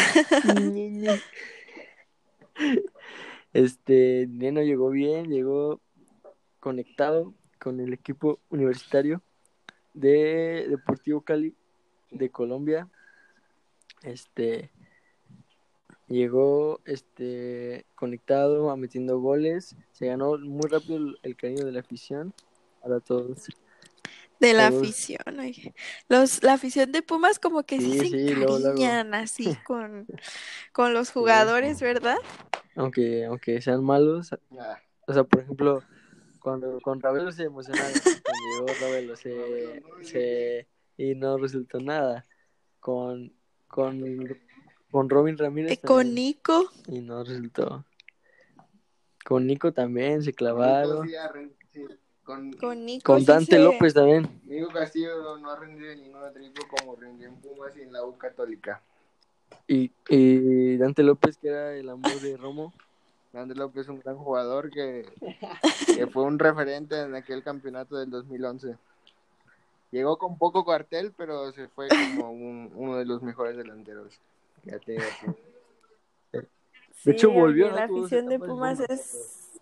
este 3.53 4.27
Dineno 4.27 4.63
llegó 4.63 4.91
bien, 4.91 5.31
llegó 5.31 5.81
conectado 6.61 7.33
con 7.59 7.81
el 7.81 7.93
equipo 7.93 8.41
universitario 8.51 9.23
de 10.01 10.67
Deportivo 10.69 11.21
Cali 11.21 11.55
de 12.11 12.31
Colombia. 12.31 12.89
Este 14.03 14.71
llegó 16.09 16.81
este 16.87 17.87
conectado, 17.95 18.77
metiendo 18.77 19.21
goles, 19.21 19.77
se 19.93 20.07
ganó 20.07 20.37
muy 20.39 20.69
rápido 20.69 21.15
el, 21.23 21.37
cariño 21.37 21.65
de 21.65 21.73
la 21.73 21.81
afición. 21.81 22.35
Para 22.83 22.99
todos. 22.99 23.47
De 24.41 24.55
la 24.55 24.69
afición, 24.69 25.19
Los, 26.09 26.43
la 26.43 26.55
afición 26.55 26.91
de 26.93 27.03
Pumas 27.03 27.39
como 27.39 27.63
que 27.63 27.79
sí, 27.79 27.99
se 27.99 28.33
encariñan 28.33 29.13
así 29.13 29.55
con, 29.67 30.07
con 30.73 30.95
los 30.95 31.11
jugadores, 31.11 31.83
¿verdad? 31.83 32.17
Aunque, 32.75 33.27
aunque 33.27 33.61
sean 33.61 33.85
malos, 33.85 34.31
o 35.07 35.13
sea, 35.13 35.25
por 35.25 35.43
ejemplo, 35.43 35.83
cuando 36.41 36.81
con 36.81 37.01
Ravelo 37.01 37.31
se 37.33 37.45
emocionaron, 37.45 37.93
cuando 37.93 38.67
llegó 38.67 38.81
Ravelo 38.81 39.17
se, 39.17 39.83
se, 40.03 40.67
y 40.97 41.15
no 41.15 41.37
resultó 41.39 41.81
nada. 41.81 42.25
Con, 42.81 43.33
con 43.69 44.03
con 44.91 45.09
Robin 45.09 45.39
Ramírez. 45.39 45.73
Eh, 45.73 45.79
con 45.79 46.15
Nico. 46.15 46.71
Y 46.89 47.01
no 47.01 47.23
resultó. 47.25 47.85
Con 49.25 49.47
Nico 49.47 49.73
también 49.73 50.23
se 50.23 50.33
clavaron. 50.33 51.09
con, 52.25 52.53
con, 52.55 52.85
Nico 52.85 53.13
con 53.13 53.25
Dante 53.25 53.59
López 53.59 53.95
también. 53.95 54.41
Nico 54.45 54.69
Castillo 54.69 55.39
no, 55.39 55.51
ha 55.51 55.57
rendido 55.57 55.91
en 55.91 56.03
ningún 56.03 56.21
triunfo 56.33 56.63
como 56.69 56.97
rindió 56.97 57.29
en 57.29 57.37
Pumas 57.37 57.77
y 57.77 57.83
en 57.83 57.93
la 57.93 58.05
U 58.05 58.17
Católica. 58.17 58.83
Y, 59.69 59.93
y 60.09 60.77
Dante 60.77 61.03
López, 61.03 61.37
que 61.37 61.49
era 61.49 61.75
el 61.75 61.89
amor 61.89 62.21
de 62.21 62.37
Romo. 62.37 62.73
Dante 63.33 63.55
López 63.55 63.83
es 63.83 63.89
un 63.89 64.01
gran 64.01 64.17
jugador 64.17 64.71
que, 64.71 65.07
que 65.97 66.07
fue 66.07 66.25
un 66.25 66.39
referente 66.39 67.01
en 67.01 67.15
aquel 67.15 67.43
campeonato 67.43 67.97
del 67.97 68.11
2011. 68.11 68.77
Llegó 69.93 70.19
con 70.19 70.39
poco 70.39 70.65
cuartel, 70.65 71.13
pero 71.17 71.51
se 71.53 71.69
fue 71.69 71.89
como 71.89 72.31
un, 72.31 72.71
uno 72.75 72.97
de 72.97 73.05
los 73.05 73.23
mejores 73.23 73.57
delanteros. 73.57 74.21
De 77.05 77.13
hecho, 77.13 77.31
volvió. 77.31 77.71
La 77.71 77.85
afición 77.85 78.27
de 78.27 78.39
Pumas 78.39 78.81
es. 78.81 79.61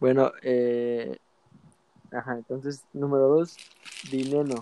Bueno, 0.00 0.32
eh. 0.42 1.18
Ajá, 2.10 2.36
entonces, 2.36 2.84
número 2.92 3.28
dos, 3.28 3.56
Dineno. 4.10 4.54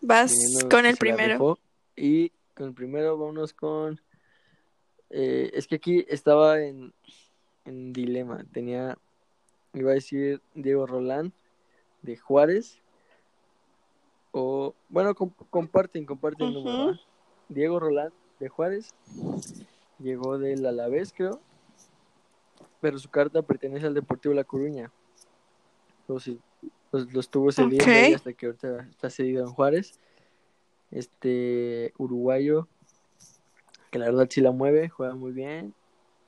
Vas 0.00 0.32
con 0.70 0.86
el 0.86 0.96
primero. 0.96 1.58
Y 1.96 2.30
con 2.54 2.68
el 2.68 2.74
primero, 2.74 3.18
vámonos 3.18 3.52
con. 3.52 4.00
Eh, 5.10 5.50
es 5.54 5.66
que 5.66 5.74
aquí 5.74 6.06
estaba 6.08 6.60
en, 6.62 6.94
en 7.64 7.92
dilema. 7.92 8.44
Tenía. 8.52 8.98
Iba 9.74 9.92
a 9.92 9.94
decir 9.94 10.40
Diego 10.54 10.86
Rolán 10.86 11.32
de 12.02 12.16
Juárez. 12.16 12.80
O. 14.32 14.74
Bueno, 14.88 15.14
comparten, 15.14 16.04
comparten 16.04 16.48
el 16.48 16.54
número. 16.54 16.98
Diego 17.48 17.80
Rolán 17.80 18.12
de 18.38 18.48
Juárez. 18.48 18.94
Llegó 19.98 20.38
del 20.38 20.66
Alavés, 20.66 21.12
creo. 21.12 21.40
Pero 22.80 22.98
su 22.98 23.08
carta 23.08 23.42
pertenece 23.42 23.86
al 23.86 23.94
Deportivo 23.94 24.34
La 24.34 24.44
Coruña. 24.44 24.90
Entonces, 26.00 26.38
los, 26.90 27.12
los 27.12 27.26
estuvo 27.26 27.52
cediendo 27.52 28.16
hasta 28.16 28.32
que 28.32 28.46
ahorita 28.46 28.88
está 28.90 29.08
cedido 29.08 29.44
en 29.44 29.52
Juárez. 29.52 30.00
Este 30.90 31.94
uruguayo, 31.96 32.68
que 33.90 33.98
la 33.98 34.06
verdad 34.06 34.26
sí 34.28 34.40
la 34.40 34.50
mueve, 34.50 34.88
juega 34.88 35.14
muy 35.14 35.32
bien. 35.32 35.74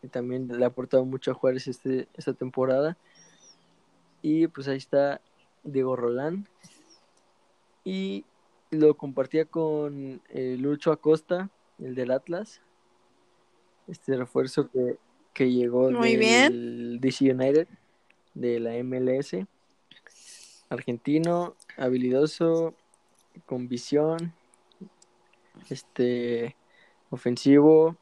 También 0.08 0.48
le 0.48 0.64
ha 0.64 0.68
aportado 0.68 1.04
mucho 1.04 1.30
a 1.30 1.34
Juárez 1.34 1.68
este, 1.68 2.08
esta 2.14 2.32
temporada. 2.34 2.96
Y 4.22 4.46
pues 4.48 4.68
ahí 4.68 4.76
está 4.76 5.20
Diego 5.62 5.96
Rolán. 5.96 6.48
Y 7.84 8.24
lo 8.70 8.96
compartía 8.96 9.44
con 9.44 10.22
eh, 10.30 10.56
Lucho 10.58 10.92
Acosta, 10.92 11.50
el 11.78 11.94
del 11.94 12.10
Atlas. 12.10 12.60
Este 13.86 14.16
refuerzo 14.16 14.70
que, 14.70 14.96
que 15.32 15.52
llegó 15.52 15.88
del 15.88 16.98
DC 17.00 17.32
United, 17.32 17.68
de 18.34 18.60
la 18.60 18.82
MLS. 18.82 19.36
Argentino, 20.70 21.54
habilidoso, 21.76 22.74
con 23.46 23.68
visión, 23.68 24.32
este 25.68 26.56
ofensivo 27.10 27.96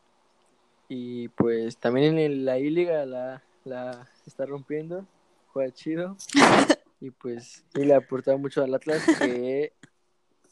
y 0.92 1.28
pues 1.28 1.76
también 1.76 2.18
en 2.18 2.44
la 2.44 2.58
I-Liga 2.58 3.06
la, 3.06 3.42
la 3.64 4.08
está 4.26 4.46
rompiendo, 4.46 5.06
juega 5.48 5.72
chido 5.72 6.16
y 7.00 7.10
pues 7.10 7.64
y 7.74 7.84
le 7.84 7.94
ha 7.94 7.98
aportado 7.98 8.38
mucho 8.38 8.62
al 8.62 8.74
Atlas 8.74 9.02
que 9.18 9.72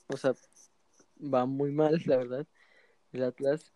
o 0.08 0.16
sea 0.16 0.34
va 1.22 1.46
muy 1.46 1.70
mal 1.72 2.00
la 2.06 2.16
verdad 2.16 2.46
el 3.12 3.24
Atlas, 3.24 3.72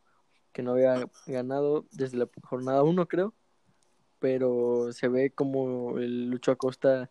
que 0.53 0.63
no 0.63 0.73
había 0.73 1.09
ganado 1.27 1.87
desde 1.93 2.19
la 2.19 2.29
jornada 2.43 2.83
1, 2.83 3.07
creo. 3.07 3.35
Pero 4.19 4.93
se 4.93 5.09
ve 5.09 5.31
como 5.31 5.99
el 5.99 6.31
Lucho 6.31 6.53
Acosta 6.53 7.11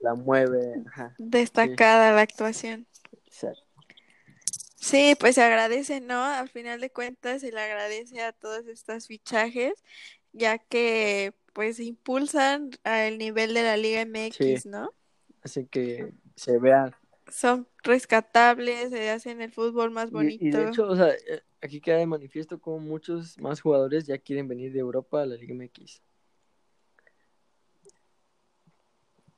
la 0.00 0.14
mueve. 0.14 0.82
Destacada 1.18 2.12
la 2.12 2.22
actuación. 2.22 2.86
Sí, 4.84 5.16
pues 5.18 5.36
se 5.36 5.42
agradece, 5.42 6.02
¿no? 6.02 6.22
Al 6.22 6.50
final 6.50 6.78
de 6.78 6.90
cuentas 6.90 7.40
se 7.40 7.50
le 7.50 7.58
agradece 7.58 8.20
a 8.20 8.32
todos 8.32 8.66
estos 8.66 9.06
fichajes, 9.06 9.72
ya 10.34 10.58
que 10.58 11.32
pues 11.54 11.80
impulsan 11.80 12.70
al 12.82 13.16
nivel 13.16 13.54
de 13.54 13.62
la 13.62 13.78
Liga 13.78 14.02
MX, 14.02 14.66
¿no? 14.66 14.92
Así 15.42 15.64
que 15.64 16.12
se 16.36 16.58
vea 16.58 16.94
son 17.32 17.66
rescatables, 17.82 18.90
se 18.90 19.08
hacen 19.08 19.40
el 19.40 19.50
fútbol 19.50 19.90
más 19.90 20.10
bonito. 20.10 20.44
Y, 20.44 20.50
de 20.50 20.66
hecho, 20.66 20.86
o 20.86 20.94
sea, 20.94 21.08
eh, 21.14 21.40
aquí 21.62 21.80
queda 21.80 21.96
de 21.96 22.06
manifiesto 22.06 22.60
como 22.60 22.78
muchos 22.78 23.38
más 23.38 23.62
jugadores 23.62 24.06
ya 24.06 24.18
quieren 24.18 24.48
venir 24.48 24.70
de 24.70 24.80
Europa 24.80 25.22
a 25.22 25.26
la 25.26 25.36
Liga 25.36 25.54
MX. 25.54 26.02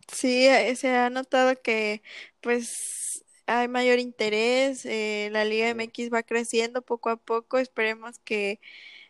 Sí, 0.08 0.46
eh, 0.48 0.74
se 0.74 0.88
ha 0.88 1.08
notado 1.08 1.54
que 1.62 2.02
pues 2.40 3.24
hay 3.46 3.68
mayor 3.68 3.98
interés, 3.98 4.84
eh, 4.86 5.28
la 5.32 5.44
Liga 5.44 5.68
MX 5.68 6.12
va 6.12 6.22
creciendo 6.22 6.82
poco 6.82 7.10
a 7.10 7.16
poco, 7.16 7.58
esperemos 7.58 8.18
que 8.18 8.60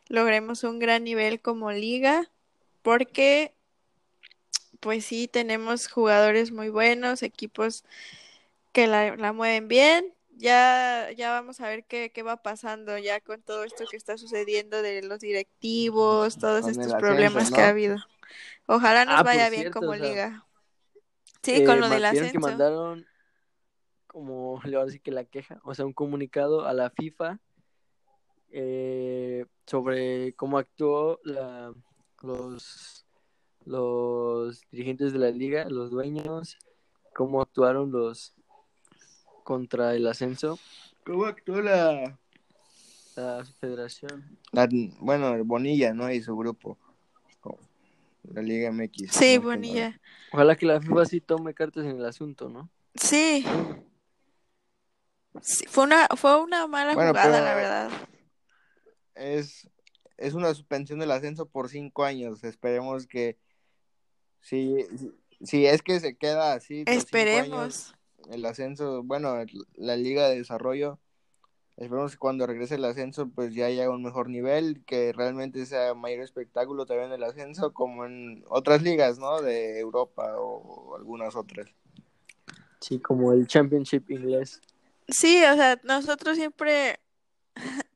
logremos 0.09 0.65
un 0.65 0.79
gran 0.79 1.05
nivel 1.05 1.41
como 1.41 1.73
liga, 1.73 2.31
porque 2.83 3.55
pues 4.81 5.05
sí, 5.05 5.27
tenemos 5.27 5.89
jugadores 5.89 6.53
muy 6.53 6.69
buenos, 6.69 7.23
equipos 7.23 7.85
que 8.73 8.87
la, 8.87 9.17
la 9.17 9.33
mueven 9.33 9.69
bien. 9.69 10.13
Ya, 10.39 11.09
ya 11.17 11.31
vamos 11.31 11.61
a 11.61 11.69
ver 11.69 11.85
qué, 11.85 12.13
qué 12.13 12.23
va 12.23 12.43
pasando 12.43 12.99
ya 12.99 13.21
con 13.21 13.41
todo 13.41 13.65
esto 13.65 13.85
que 13.91 13.97
está 13.97 14.19
sucediendo 14.19 14.83
de 14.83 15.03
los 15.03 15.21
directivos, 15.21 16.39
todos 16.39 16.69
estos 16.69 16.93
problemas 16.95 17.51
que 17.51 17.63
ha 17.63 17.71
habido. 17.71 17.97
Ojalá 18.67 19.07
nos 19.07 19.21
ah, 19.21 19.23
vaya 19.23 19.49
bien 19.49 19.73
como 19.73 19.95
liga. 19.95 20.45
Sí, 21.43 21.53
eh, 21.53 21.65
con 21.65 21.81
lo 21.81 21.89
del 21.89 22.05
ascenso. 22.05 22.33
que 22.33 22.39
mandaron, 22.39 23.07
como 24.17 24.59
le 24.65 24.71
voy 24.71 24.83
a 24.83 24.87
decir 24.87 25.03
que 25.03 25.11
la 25.11 25.25
queja, 25.25 25.61
o 25.63 25.75
sea, 25.75 25.85
un 25.85 25.93
comunicado 25.93 26.65
a 26.67 26.73
la 26.73 26.89
FIFA 26.89 27.39
eh, 28.51 29.45
sobre 29.67 30.33
cómo 30.33 30.57
actuó 30.57 31.21
la, 31.23 31.75
los, 32.23 33.05
los 33.67 34.63
dirigentes 34.71 35.13
de 35.13 35.19
la 35.19 35.31
liga, 35.31 35.69
los 35.69 35.91
dueños, 35.91 36.57
cómo 37.15 37.43
actuaron 37.43 37.93
los 37.93 38.33
contra 39.45 39.95
el 39.95 40.07
ascenso. 40.07 40.59
¿Cómo 41.05 41.27
actuó 41.27 41.61
la, 41.61 42.19
la 43.17 43.45
federación? 43.61 44.39
bueno, 44.99 45.45
Bonilla, 45.45 45.93
¿no? 45.93 46.11
Y 46.11 46.23
su 46.23 46.35
grupo. 46.35 46.79
La 48.33 48.41
Liga 48.41 48.73
MX. 48.73 49.13
Sí, 49.13 49.37
Bonilla. 49.37 50.01
Ojalá 50.33 50.57
que 50.57 50.65
la 50.65 50.81
FIFA 50.81 51.05
sí 51.05 51.21
tome 51.21 51.53
cartas 51.53 51.85
en 51.85 51.99
el 51.99 52.05
asunto, 52.07 52.49
¿no? 52.49 52.71
Sí. 52.95 53.45
Fue 55.69 55.85
una 55.85 56.07
fue 56.17 56.41
una 56.43 56.67
mala 56.67 56.95
jugada, 56.95 57.41
la 57.41 57.55
verdad. 57.55 57.91
Es, 59.15 59.69
es 60.17 60.35
una 60.35 60.53
suspensión 60.55 60.99
del 60.99 61.11
ascenso 61.11 61.47
por 61.47 61.69
cinco 61.69 62.05
años. 62.05 62.45
Esperemos 62.45 63.07
que 63.07 63.39
si, 64.41 64.87
si 65.43 65.67
es 65.67 65.83
que 65.83 66.01
se 66.01 66.17
queda 66.17 66.53
así. 66.53 66.85
Esperemos 66.87 67.95
el 68.31 68.45
ascenso, 68.45 69.03
bueno, 69.03 69.37
la 69.75 69.97
Liga 69.97 70.29
de 70.29 70.39
Desarrollo. 70.39 70.99
Esperemos 71.77 72.13
que 72.13 72.19
cuando 72.19 72.47
regrese 72.47 72.77
el 72.77 72.85
ascenso, 72.87 73.29
pues 73.29 73.55
ya 73.55 73.67
haya 73.67 73.91
un 73.91 74.03
mejor 74.03 74.31
nivel, 74.31 74.83
que 74.87 75.13
realmente 75.13 75.67
sea 75.67 75.93
mayor 75.93 76.21
espectáculo 76.21 76.87
también 76.87 77.13
el 77.13 77.23
ascenso, 77.23 77.75
como 77.75 78.07
en 78.07 78.45
otras 78.49 78.81
ligas, 78.83 79.19
¿no? 79.19 79.43
De 79.43 79.79
Europa 79.79 80.37
o 80.39 80.97
algunas 80.97 81.37
otras. 81.37 81.67
Sí, 82.81 82.99
como 82.99 83.33
el 83.33 83.47
Championship 83.47 84.11
inglés. 84.11 84.63
Sí, 85.09 85.43
o 85.45 85.55
sea, 85.55 85.81
nosotros 85.85 86.37
siempre, 86.37 87.01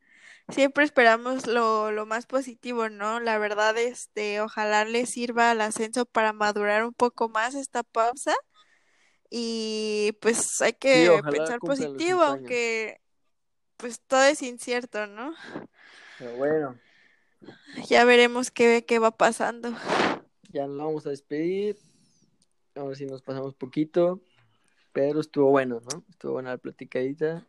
siempre 0.48 0.84
esperamos 0.84 1.46
lo, 1.46 1.90
lo 1.90 2.06
más 2.06 2.26
positivo, 2.26 2.88
¿no? 2.88 3.20
La 3.20 3.38
verdad, 3.38 3.76
este, 3.78 4.40
ojalá 4.40 4.84
le 4.84 5.06
sirva 5.06 5.50
al 5.50 5.60
ascenso 5.60 6.06
para 6.06 6.32
madurar 6.32 6.84
un 6.84 6.94
poco 6.94 7.28
más 7.28 7.54
esta 7.54 7.82
pausa 7.82 8.34
y 9.30 10.12
pues 10.20 10.60
hay 10.60 10.72
que 10.72 11.20
pensar 11.30 11.60
positivo, 11.60 12.22
aunque 12.22 13.00
pues 13.76 14.00
todo 14.00 14.24
es 14.24 14.42
incierto, 14.42 15.06
¿no? 15.06 15.34
Pero 16.18 16.36
bueno. 16.36 16.78
Ya 17.88 18.04
veremos 18.04 18.50
qué, 18.50 18.84
qué 18.86 18.98
va 18.98 19.10
pasando. 19.10 19.72
Ya 20.52 20.66
nos 20.66 20.76
vamos 20.76 21.06
a 21.06 21.10
despedir. 21.10 21.78
A 22.74 22.82
ver 22.82 22.96
si 22.96 23.06
nos 23.06 23.22
pasamos 23.22 23.54
poquito. 23.54 24.20
Pero 24.92 25.20
estuvo 25.20 25.50
bueno, 25.50 25.80
¿no? 25.92 26.04
Estuvo 26.10 26.32
buena 26.32 26.50
la 26.50 26.58
platicadita. 26.58 27.46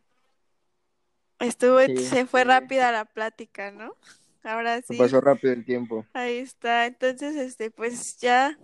Estuvo, 1.40 1.80
se 1.80 2.26
fue 2.26 2.44
rápida 2.44 2.92
la 2.92 3.04
plática, 3.04 3.72
¿no? 3.72 3.96
Ahora 4.44 4.80
sí. 4.82 4.96
pasó 4.96 5.20
rápido 5.20 5.52
el 5.52 5.64
tiempo. 5.64 6.06
Ahí 6.12 6.38
está. 6.38 6.86
Entonces, 6.86 7.36
este, 7.36 7.70
pues 7.70 8.18
ya 8.18 8.58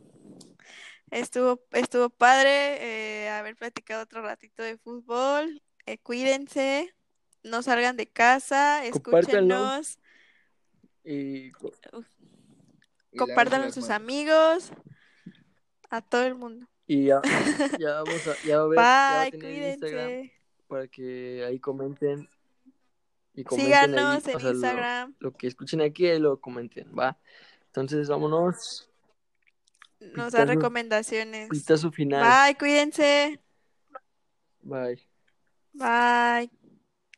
estuvo, 1.11 1.61
estuvo 1.73 2.11
padre 2.11 3.25
eh, 3.25 3.29
haber 3.31 3.57
platicado 3.57 4.03
otro 4.03 4.23
ratito 4.23 4.63
de 4.63 4.77
fútbol. 4.77 5.63
Eh, 5.87 5.99
cuídense, 5.99 6.95
no 7.43 7.63
salgan 7.63 7.97
de 7.97 8.07
casa, 8.07 8.85
escúchenos. 8.85 9.99
Y, 11.05 11.53
compártanlo 13.17 13.69
a 13.69 13.73
sus 13.73 13.91
amigos, 13.91 14.73
a 15.91 16.03
todo 16.03 16.25
el 16.25 16.35
mundo. 16.35 16.69
Y 16.89 17.05
ya, 17.05 17.21
ya 17.79 18.03
vamos 18.03 18.27
a, 18.27 18.35
ya 18.45 18.61
a 18.61 18.67
ver, 18.67 19.31
Bye, 19.31 19.41
cuídense. 19.41 20.33
para 20.67 20.89
que 20.89 21.45
ahí 21.45 21.61
comenten 21.61 22.29
y 23.39 23.45
Síganos 23.55 24.27
en 24.27 24.41
Instagram. 24.41 25.15
Lo, 25.21 25.31
que 25.33 25.47
escuchen 25.47 25.81
aquí 25.81 26.13
lo 26.19 26.41
comenten, 26.41 26.89
¿va? 26.99 27.17
Entonces, 27.67 28.09
vámonos. 28.09 28.91
Nos 30.01 30.33
da 30.33 30.45
recomendaciones. 30.45 31.49
su 31.77 31.93
final. 31.93 32.25
Bye, 32.25 32.59
cuídense. 32.59 33.41
Bye. 34.63 35.01
Bye. 35.73 36.51